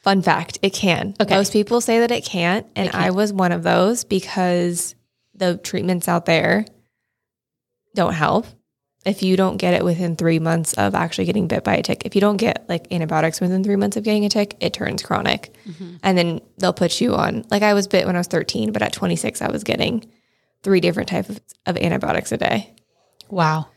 Fun 0.03 0.21
fact, 0.21 0.59
it 0.61 0.71
can. 0.71 1.15
Okay. 1.19 1.35
Most 1.35 1.51
people 1.51 1.81
say 1.81 1.99
that 1.99 2.11
it 2.11 2.23
can't. 2.23 2.67
And 2.75 2.91
I 2.91 3.09
was 3.09 3.33
one 3.33 3.51
of 3.51 3.63
those 3.63 4.03
because 4.03 4.93
the 5.33 5.57
treatments 5.57 6.07
out 6.07 6.25
there 6.25 6.65
don't 7.95 8.13
help. 8.13 8.45
If 9.03 9.23
you 9.23 9.35
don't 9.35 9.57
get 9.57 9.73
it 9.73 9.83
within 9.83 10.15
three 10.15 10.37
months 10.39 10.73
of 10.73 10.93
actually 10.93 11.25
getting 11.25 11.47
bit 11.47 11.63
by 11.63 11.75
a 11.77 11.81
tick, 11.83 12.03
if 12.05 12.13
you 12.13 12.21
don't 12.21 12.37
get 12.37 12.67
like 12.69 12.91
antibiotics 12.91 13.41
within 13.41 13.63
three 13.63 13.75
months 13.75 13.97
of 13.97 14.03
getting 14.03 14.25
a 14.25 14.29
tick, 14.29 14.55
it 14.59 14.73
turns 14.73 15.01
chronic. 15.01 15.55
Mm-hmm. 15.67 15.95
And 16.03 16.17
then 16.17 16.41
they'll 16.57 16.73
put 16.73 17.01
you 17.01 17.15
on, 17.15 17.45
like 17.49 17.63
I 17.63 17.73
was 17.73 17.87
bit 17.87 18.05
when 18.05 18.15
I 18.15 18.19
was 18.19 18.27
13, 18.27 18.71
but 18.71 18.81
at 18.83 18.93
26, 18.93 19.41
I 19.41 19.51
was 19.51 19.63
getting 19.63 20.05
three 20.63 20.79
different 20.79 21.09
types 21.09 21.29
of, 21.29 21.39
of 21.65 21.77
antibiotics 21.77 22.31
a 22.31 22.37
day. 22.37 22.73
Wow. 23.29 23.67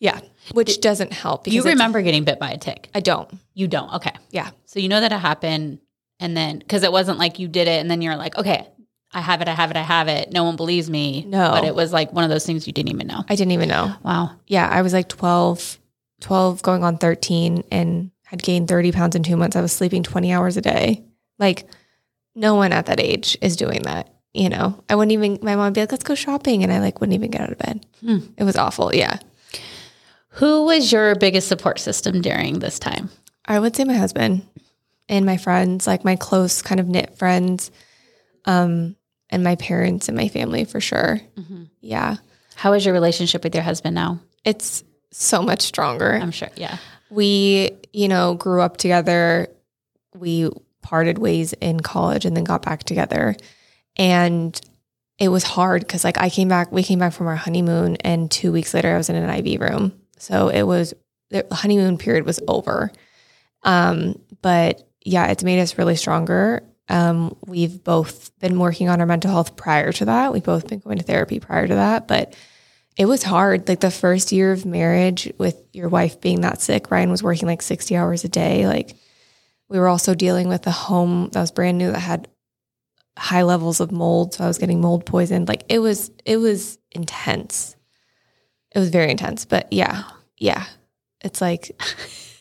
Yeah. 0.00 0.20
Which 0.52 0.80
doesn't 0.80 1.12
help. 1.12 1.46
You 1.48 1.62
remember 1.62 2.02
getting 2.02 2.24
bit 2.24 2.38
by 2.38 2.50
a 2.50 2.58
tick? 2.58 2.88
I 2.94 3.00
don't. 3.00 3.30
You 3.54 3.68
don't. 3.68 3.92
Okay. 3.94 4.12
Yeah. 4.30 4.50
So 4.66 4.78
you 4.78 4.88
know 4.88 5.00
that 5.00 5.12
it 5.12 5.18
happened. 5.18 5.80
And 6.20 6.36
then, 6.36 6.58
because 6.58 6.82
it 6.82 6.92
wasn't 6.92 7.18
like 7.18 7.38
you 7.38 7.48
did 7.48 7.68
it 7.68 7.80
and 7.80 7.90
then 7.90 8.02
you're 8.02 8.16
like, 8.16 8.36
okay, 8.36 8.66
I 9.12 9.20
have 9.20 9.40
it, 9.40 9.48
I 9.48 9.54
have 9.54 9.70
it, 9.70 9.76
I 9.76 9.82
have 9.82 10.08
it. 10.08 10.32
No 10.32 10.44
one 10.44 10.56
believes 10.56 10.90
me. 10.90 11.24
No. 11.26 11.50
But 11.50 11.64
it 11.64 11.74
was 11.74 11.92
like 11.92 12.12
one 12.12 12.24
of 12.24 12.30
those 12.30 12.44
things 12.44 12.66
you 12.66 12.72
didn't 12.72 12.92
even 12.92 13.06
know. 13.06 13.24
I 13.28 13.36
didn't 13.36 13.52
even 13.52 13.68
know. 13.68 13.94
Wow. 14.02 14.32
yeah, 14.46 14.68
I 14.68 14.82
was 14.82 14.92
like 14.92 15.08
12, 15.08 15.78
12 16.20 16.62
going 16.62 16.84
on 16.84 16.98
13 16.98 17.64
and 17.70 18.10
had 18.24 18.42
gained 18.42 18.68
30 18.68 18.92
pounds 18.92 19.16
in 19.16 19.22
two 19.22 19.36
months. 19.36 19.56
I 19.56 19.62
was 19.62 19.72
sleeping 19.72 20.02
20 20.02 20.32
hours 20.32 20.56
a 20.56 20.60
day. 20.60 21.04
Like, 21.38 21.66
no 22.34 22.54
one 22.56 22.72
at 22.72 22.86
that 22.86 23.00
age 23.00 23.38
is 23.40 23.56
doing 23.56 23.82
that. 23.82 24.12
You 24.34 24.48
know, 24.50 24.82
I 24.88 24.94
wouldn't 24.94 25.12
even, 25.12 25.38
my 25.42 25.56
mom 25.56 25.64
would 25.66 25.74
be 25.74 25.80
like, 25.80 25.90
let's 25.90 26.04
go 26.04 26.14
shopping. 26.14 26.62
And 26.62 26.72
I 26.72 26.80
like 26.80 27.00
wouldn't 27.00 27.14
even 27.14 27.30
get 27.30 27.40
out 27.40 27.52
of 27.52 27.58
bed. 27.58 27.86
Hmm. 28.00 28.18
It 28.36 28.44
was 28.44 28.56
awful. 28.56 28.94
Yeah. 28.94 29.18
Who 30.32 30.66
was 30.66 30.92
your 30.92 31.14
biggest 31.16 31.48
support 31.48 31.80
system 31.80 32.20
during 32.20 32.58
this 32.58 32.78
time? 32.78 33.10
I 33.46 33.58
would 33.58 33.74
say 33.74 33.84
my 33.84 33.94
husband 33.94 34.46
and 35.08 35.24
my 35.24 35.36
friends, 35.38 35.86
like 35.86 36.04
my 36.04 36.16
close 36.16 36.60
kind 36.62 36.78
of 36.80 36.86
knit 36.86 37.16
friends, 37.16 37.70
um, 38.44 38.94
and 39.30 39.42
my 39.42 39.56
parents 39.56 40.08
and 40.08 40.16
my 40.16 40.28
family 40.28 40.64
for 40.64 40.80
sure. 40.80 41.20
Yeah. 41.80 42.16
How 42.54 42.72
is 42.74 42.84
your 42.84 42.94
relationship 42.94 43.42
with 43.44 43.54
your 43.54 43.64
husband 43.64 43.94
now? 43.94 44.20
It's 44.44 44.84
so 45.10 45.42
much 45.42 45.62
stronger. 45.62 46.12
I'm 46.12 46.30
sure. 46.30 46.50
Yeah. 46.56 46.76
we, 47.10 47.70
you 47.92 48.08
know, 48.08 48.34
grew 48.34 48.60
up 48.60 48.76
together. 48.76 49.48
We 50.14 50.50
parted 50.82 51.18
ways 51.18 51.54
in 51.54 51.80
college 51.80 52.24
and 52.24 52.36
then 52.36 52.44
got 52.44 52.62
back 52.62 52.84
together. 52.84 53.34
And 53.98 54.58
it 55.18 55.28
was 55.28 55.42
hard 55.42 55.82
because, 55.82 56.04
like, 56.04 56.18
I 56.18 56.30
came 56.30 56.48
back, 56.48 56.70
we 56.70 56.82
came 56.82 56.98
back 56.98 57.12
from 57.12 57.26
our 57.26 57.36
honeymoon, 57.36 57.96
and 57.96 58.30
two 58.30 58.52
weeks 58.52 58.72
later, 58.72 58.94
I 58.94 58.96
was 58.96 59.08
in 59.08 59.16
an 59.16 59.30
IV 59.30 59.60
room. 59.60 59.92
So 60.18 60.48
it 60.48 60.62
was, 60.62 60.94
the 61.30 61.46
honeymoon 61.50 61.98
period 61.98 62.24
was 62.24 62.40
over. 62.46 62.92
Um, 63.64 64.20
but 64.40 64.88
yeah, 65.04 65.26
it's 65.28 65.44
made 65.44 65.60
us 65.60 65.78
really 65.78 65.96
stronger. 65.96 66.62
Um, 66.88 67.36
we've 67.46 67.82
both 67.82 68.36
been 68.38 68.58
working 68.58 68.88
on 68.88 69.00
our 69.00 69.06
mental 69.06 69.30
health 69.30 69.56
prior 69.56 69.92
to 69.92 70.06
that. 70.06 70.32
We've 70.32 70.42
both 70.42 70.68
been 70.68 70.78
going 70.78 70.98
to 70.98 71.04
therapy 71.04 71.40
prior 71.40 71.66
to 71.66 71.74
that. 71.74 72.08
But 72.08 72.34
it 72.96 73.06
was 73.06 73.22
hard. 73.22 73.68
Like 73.68 73.80
the 73.80 73.90
first 73.90 74.32
year 74.32 74.52
of 74.52 74.64
marriage 74.66 75.32
with 75.38 75.62
your 75.72 75.88
wife 75.88 76.20
being 76.20 76.40
that 76.42 76.60
sick, 76.60 76.90
Ryan 76.90 77.10
was 77.10 77.22
working 77.22 77.46
like 77.46 77.62
60 77.62 77.96
hours 77.96 78.24
a 78.24 78.28
day. 78.28 78.66
Like 78.66 78.96
we 79.68 79.78
were 79.78 79.88
also 79.88 80.14
dealing 80.14 80.48
with 80.48 80.66
a 80.66 80.72
home 80.72 81.28
that 81.32 81.40
was 81.40 81.52
brand 81.52 81.78
new 81.78 81.92
that 81.92 82.00
had 82.00 82.28
high 83.18 83.42
levels 83.42 83.80
of 83.80 83.92
mold. 83.92 84.34
So 84.34 84.44
I 84.44 84.46
was 84.46 84.58
getting 84.58 84.80
mold 84.80 85.04
poisoned. 85.04 85.48
Like 85.48 85.64
it 85.68 85.80
was, 85.80 86.10
it 86.24 86.38
was 86.38 86.78
intense. 86.92 87.76
It 88.74 88.78
was 88.78 88.90
very 88.90 89.10
intense. 89.10 89.44
But 89.44 89.72
yeah, 89.72 90.04
yeah. 90.36 90.64
It's 91.20 91.40
like 91.40 91.80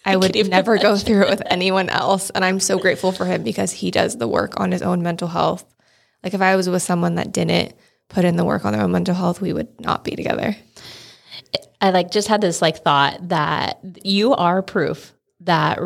I 0.06 0.16
would 0.16 0.36
never 0.50 0.78
go 0.78 0.96
through 0.96 1.24
it 1.24 1.30
with 1.30 1.42
anyone 1.48 1.90
else. 1.90 2.30
And 2.30 2.46
I'm 2.46 2.60
so 2.60 2.78
grateful 2.78 3.12
for 3.12 3.26
him 3.26 3.44
because 3.44 3.72
he 3.72 3.92
does 3.92 4.18
the 4.18 4.28
work 4.28 4.60
on 4.60 4.72
his 4.72 4.82
own 4.82 5.02
mental 5.02 5.28
health. 5.28 5.66
Like 6.24 6.34
if 6.34 6.42
I 6.42 6.56
was 6.56 6.70
with 6.70 6.84
someone 6.84 7.16
that 7.16 7.32
didn't 7.32 7.74
put 8.08 8.24
in 8.24 8.38
the 8.38 8.46
work 8.46 8.66
on 8.66 8.74
their 8.74 8.84
own 8.84 8.92
mental 8.92 9.16
health, 9.16 9.42
we 9.42 9.54
would 9.54 9.82
not 9.82 10.04
be 10.04 10.16
together. 10.16 10.56
I 11.82 11.90
like 11.90 12.12
just 12.12 12.28
had 12.28 12.42
this 12.42 12.62
like 12.62 12.84
thought 12.84 13.30
that 13.30 13.80
you 14.04 14.34
are 14.34 14.62
proof 14.62 15.14
that 15.48 15.80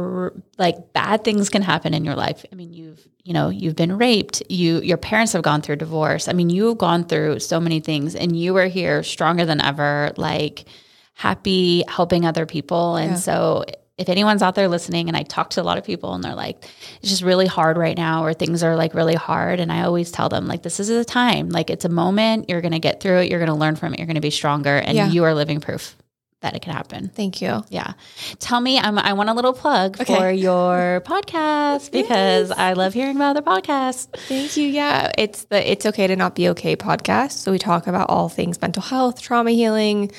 like 0.60 0.94
bad 0.94 1.24
things 1.24 1.50
can 1.50 1.62
happen 1.64 1.94
in 1.94 2.04
your 2.06 2.16
life. 2.16 2.46
I 2.52 2.56
mean, 2.56 2.74
you've 2.74 3.08
you 3.24 3.34
know 3.34 3.50
you've 3.50 3.76
been 3.76 3.98
raped. 3.98 4.44
You 4.50 4.82
your 4.82 4.98
parents 4.98 5.34
have 5.34 5.42
gone 5.44 5.62
through 5.62 5.78
divorce. 5.78 6.28
I 6.28 6.34
mean, 6.34 6.50
you've 6.50 6.78
gone 6.78 7.06
through 7.06 7.40
so 7.40 7.60
many 7.60 7.80
things, 7.80 8.14
and 8.16 8.38
you 8.38 8.56
are 8.58 8.68
here 8.68 9.02
stronger 9.04 9.46
than 9.46 9.62
ever. 9.62 10.12
Like 10.18 10.66
happy 11.14 11.84
helping 11.88 12.26
other 12.26 12.46
people, 12.46 12.96
and 12.98 13.12
Yeah. 13.12 13.18
so. 13.18 13.66
If 13.98 14.10
anyone's 14.10 14.42
out 14.42 14.56
there 14.56 14.68
listening, 14.68 15.10
and 15.10 15.16
I 15.18 15.22
talk 15.22 15.52
to 15.52 15.62
a 15.62 15.64
lot 15.70 15.78
of 15.78 15.84
people, 15.84 16.16
and 16.16 16.24
they're 16.24 16.34
like, 16.34 16.66
"It's 17.02 17.10
just 17.12 17.22
really 17.22 17.46
hard 17.46 17.78
right 17.78 17.96
now," 17.96 18.24
or 18.26 18.34
things 18.34 18.64
are 18.64 18.76
like 18.76 18.96
really 18.96 19.14
hard, 19.14 19.60
and 19.60 19.72
I 19.72 19.84
always 19.84 20.10
tell 20.12 20.28
them, 20.28 20.48
like, 20.48 20.64
"This 20.64 20.80
is 20.80 20.90
a 20.90 21.06
time, 21.06 21.50
like 21.50 21.70
it's 21.70 21.86
a 21.86 21.90
moment. 21.90 22.50
You're 22.50 22.62
gonna 22.62 22.80
get 22.80 23.00
through 23.00 23.20
it. 23.20 23.30
You're 23.30 23.38
gonna 23.40 23.56
learn 23.56 23.76
from 23.76 23.94
it. 23.94 24.00
You're 24.00 24.08
gonna 24.08 24.20
be 24.20 24.32
stronger, 24.32 24.76
and 24.78 24.98
Yeah. 24.98 25.10
you 25.10 25.24
are 25.26 25.36
living 25.36 25.60
proof 25.60 25.96
that 26.42 26.56
it 26.56 26.62
can 26.62 26.74
happen." 26.74 27.10
Thank 27.16 27.42
you. 27.42 27.64
Yeah. 27.70 27.94
Tell 28.40 28.60
me, 28.62 28.78
I'm, 28.80 29.00
I 29.00 29.14
want 29.14 29.30
a 29.30 29.34
little 29.34 29.54
plug 29.54 30.00
Okay. 30.02 30.16
for 30.16 30.30
your 30.30 31.02
podcast 31.06 31.92
because 31.92 32.52
I 32.52 32.74
love 32.74 32.94
hearing 32.94 33.16
about 33.16 33.38
other 33.38 33.42
podcasts. 33.42 34.08
Thank 34.28 34.58
you. 34.58 34.68
Yeah, 34.68 35.12
it's 35.18 35.46
the 35.46 35.72
It's 35.72 35.86
Okay 35.86 36.08
to 36.08 36.16
Not 36.16 36.36
Be 36.36 36.50
Okay 36.50 36.76
podcast. 36.76 37.32
So 37.34 37.52
we 37.52 37.58
talk 37.60 37.88
about 37.88 38.10
all 38.10 38.30
things 38.30 38.60
mental 38.62 38.84
health, 38.84 39.22
trauma 39.22 39.52
healing. 39.52 40.12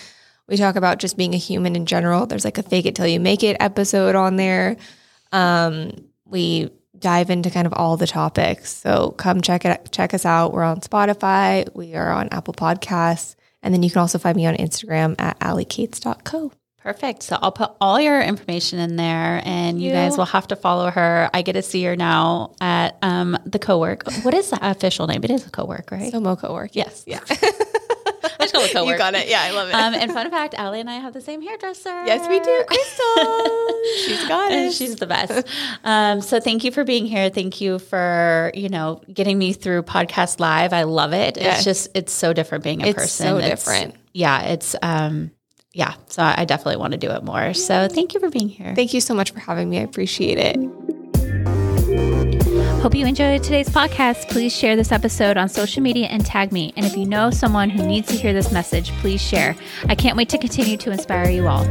We 0.49 0.57
talk 0.57 0.77
about 0.77 0.99
just 0.99 1.17
being 1.17 1.35
a 1.35 1.39
human 1.39 1.77
in 1.77 1.87
general. 1.87 2.27
There's 2.27 2.45
like 2.45 2.59
a 2.59 2.63
fake 2.63 2.85
it 2.87 2.95
till 2.97 3.07
you 3.07 3.21
make 3.21 3.43
it 3.45 3.57
episode 3.61 4.15
on 4.17 4.37
there. 4.37 4.77
Um, 5.31 5.93
we 6.27 6.71
dive 6.99 7.31
into 7.31 7.51
kind 7.51 7.67
of 7.67 7.73
all 7.75 7.97
the 7.97 8.07
topics. 8.07 8.73
So 8.75 9.11
come 9.13 9.41
check 9.41 9.65
it 9.65 9.89
check 9.93 10.15
us 10.15 10.25
out. 10.27 10.53
We're 10.53 10.63
on 10.65 10.81
Spotify, 10.81 11.69
we 11.75 11.95
are 11.95 12.11
on 12.11 12.29
Apple 12.31 12.55
Podcasts, 12.55 13.35
and 13.62 13.72
then 13.72 13.83
you 13.83 13.90
can 13.90 14.01
also 14.01 14.18
find 14.18 14.37
me 14.37 14.46
on 14.46 14.55
Instagram 14.57 15.14
at 15.18 15.38
alleycates.co. 15.40 16.53
Perfect. 16.83 17.22
So 17.22 17.38
I'll 17.40 17.53
put 17.53 17.70
all 17.81 18.01
your 18.01 18.20
information 18.20 18.81
in 18.81 18.96
there 18.96 19.40
and 19.44 19.81
you, 19.81 19.88
you. 19.88 19.92
guys 19.92 20.18
will 20.18 20.25
have 20.25 20.48
to 20.48 20.57
follow 20.57 20.90
her. 20.90 21.31
I 21.33 21.42
get 21.42 21.53
to 21.53 21.62
see 21.62 21.85
her 21.85 21.94
now 21.94 22.55
at 22.61 22.98
um, 23.03 23.38
the 23.46 23.61
co-work. 23.61 24.03
What 24.22 24.35
is 24.35 24.51
the 24.51 24.59
official 24.61 25.07
name? 25.07 25.22
It 25.22 25.31
is 25.31 25.46
a 25.46 25.51
co-work, 25.51 25.92
right? 25.92 26.11
So 26.11 26.18
Moco 26.18 26.53
work. 26.53 26.75
yes. 26.75 27.05
Yeah. 27.07 27.20
I 28.42 28.46
just 28.46 28.72
co-work. 28.72 28.92
You 28.92 28.98
got 28.98 29.14
it. 29.14 29.28
Yeah, 29.28 29.40
I 29.42 29.50
love 29.52 29.68
it. 29.68 29.74
Um, 29.74 29.94
and 29.94 30.12
fun 30.12 30.31
fact, 30.31 30.55
Allie 30.55 30.81
and 30.81 30.88
I 30.90 30.94
have 30.94 31.12
the 31.12 31.20
same 31.20 31.42
hairdresser. 31.42 32.05
yes, 32.07 32.28
we 32.28 32.40
do. 32.40 32.64
Crystal. 32.66 33.68
She's 34.07 34.28
got 34.28 34.52
And 34.52 34.66
it. 34.68 34.72
she's 34.72 34.96
the 34.96 35.07
best. 35.07 35.46
Um, 35.85 36.20
so 36.22 36.38
thank 36.40 36.64
you 36.64 36.70
for 36.70 36.85
being 36.85 37.05
here. 37.07 37.31
Thank 37.31 37.61
you 37.61 37.78
for 37.78 38.50
you 38.55 38.68
know 38.68 39.00
getting 39.12 39.38
me 39.38 39.52
through 39.52 39.83
podcast 39.83 40.40
live. 40.40 40.72
I 40.72 40.85
love 40.85 41.12
it. 41.12 41.37
Yeah. 41.37 41.55
It's 41.55 41.64
just 41.64 41.88
it's 41.94 42.12
so 42.12 42.33
different 42.33 42.64
being 42.64 42.83
a 42.83 42.87
It's 42.88 42.96
person. 42.98 43.26
so 43.26 43.40
different. 43.40 43.94
Yeah, 44.12 44.42
it's 44.42 44.76
um, 44.83 45.31
yeah. 45.72 45.94
So 46.09 46.22
I 46.22 46.44
definitely 46.44 46.76
want 46.76 46.92
to 46.92 46.98
do 46.98 47.11
it 47.11 47.22
more. 47.24 47.55
So 47.55 47.88
thank 47.88 48.14
you 48.14 48.20
for 48.20 48.31
being 48.31 48.48
here. 48.48 48.74
Thank 48.74 48.94
you 48.94 49.00
so 49.00 49.14
much 49.14 49.31
for 49.33 49.40
having 49.40 49.68
me. 49.68 49.78
I 49.78 49.83
appreciate 49.83 50.38
it. 50.38 50.57
Hope 52.83 52.97
you 52.97 53.07
enjoyed 53.07 53.45
today's 53.45 53.68
podcast. 53.68 54.29
Please 54.29 54.53
share 54.53 54.75
this 54.75 54.90
episode 54.90 55.37
on 55.37 55.49
social 55.49 55.81
media 55.81 56.07
and 56.07 56.27
tag 56.27 56.51
me. 56.51 56.73
And 56.77 56.85
if 56.85 56.97
you 56.97 57.07
know 57.07 57.31
someone 57.31 57.71
who 57.71 57.87
needs 57.87 58.09
to 58.09 58.16
hear 58.16 58.33
this 58.33 58.51
message, 58.51 58.90
please 58.95 59.23
share. 59.23 59.55
I 59.87 59.95
can't 59.95 60.16
wait 60.16 60.29
to 60.31 60.38
continue 60.38 60.77
to 60.79 60.90
inspire 60.90 61.31
you 61.31 61.47
all. 61.47 61.64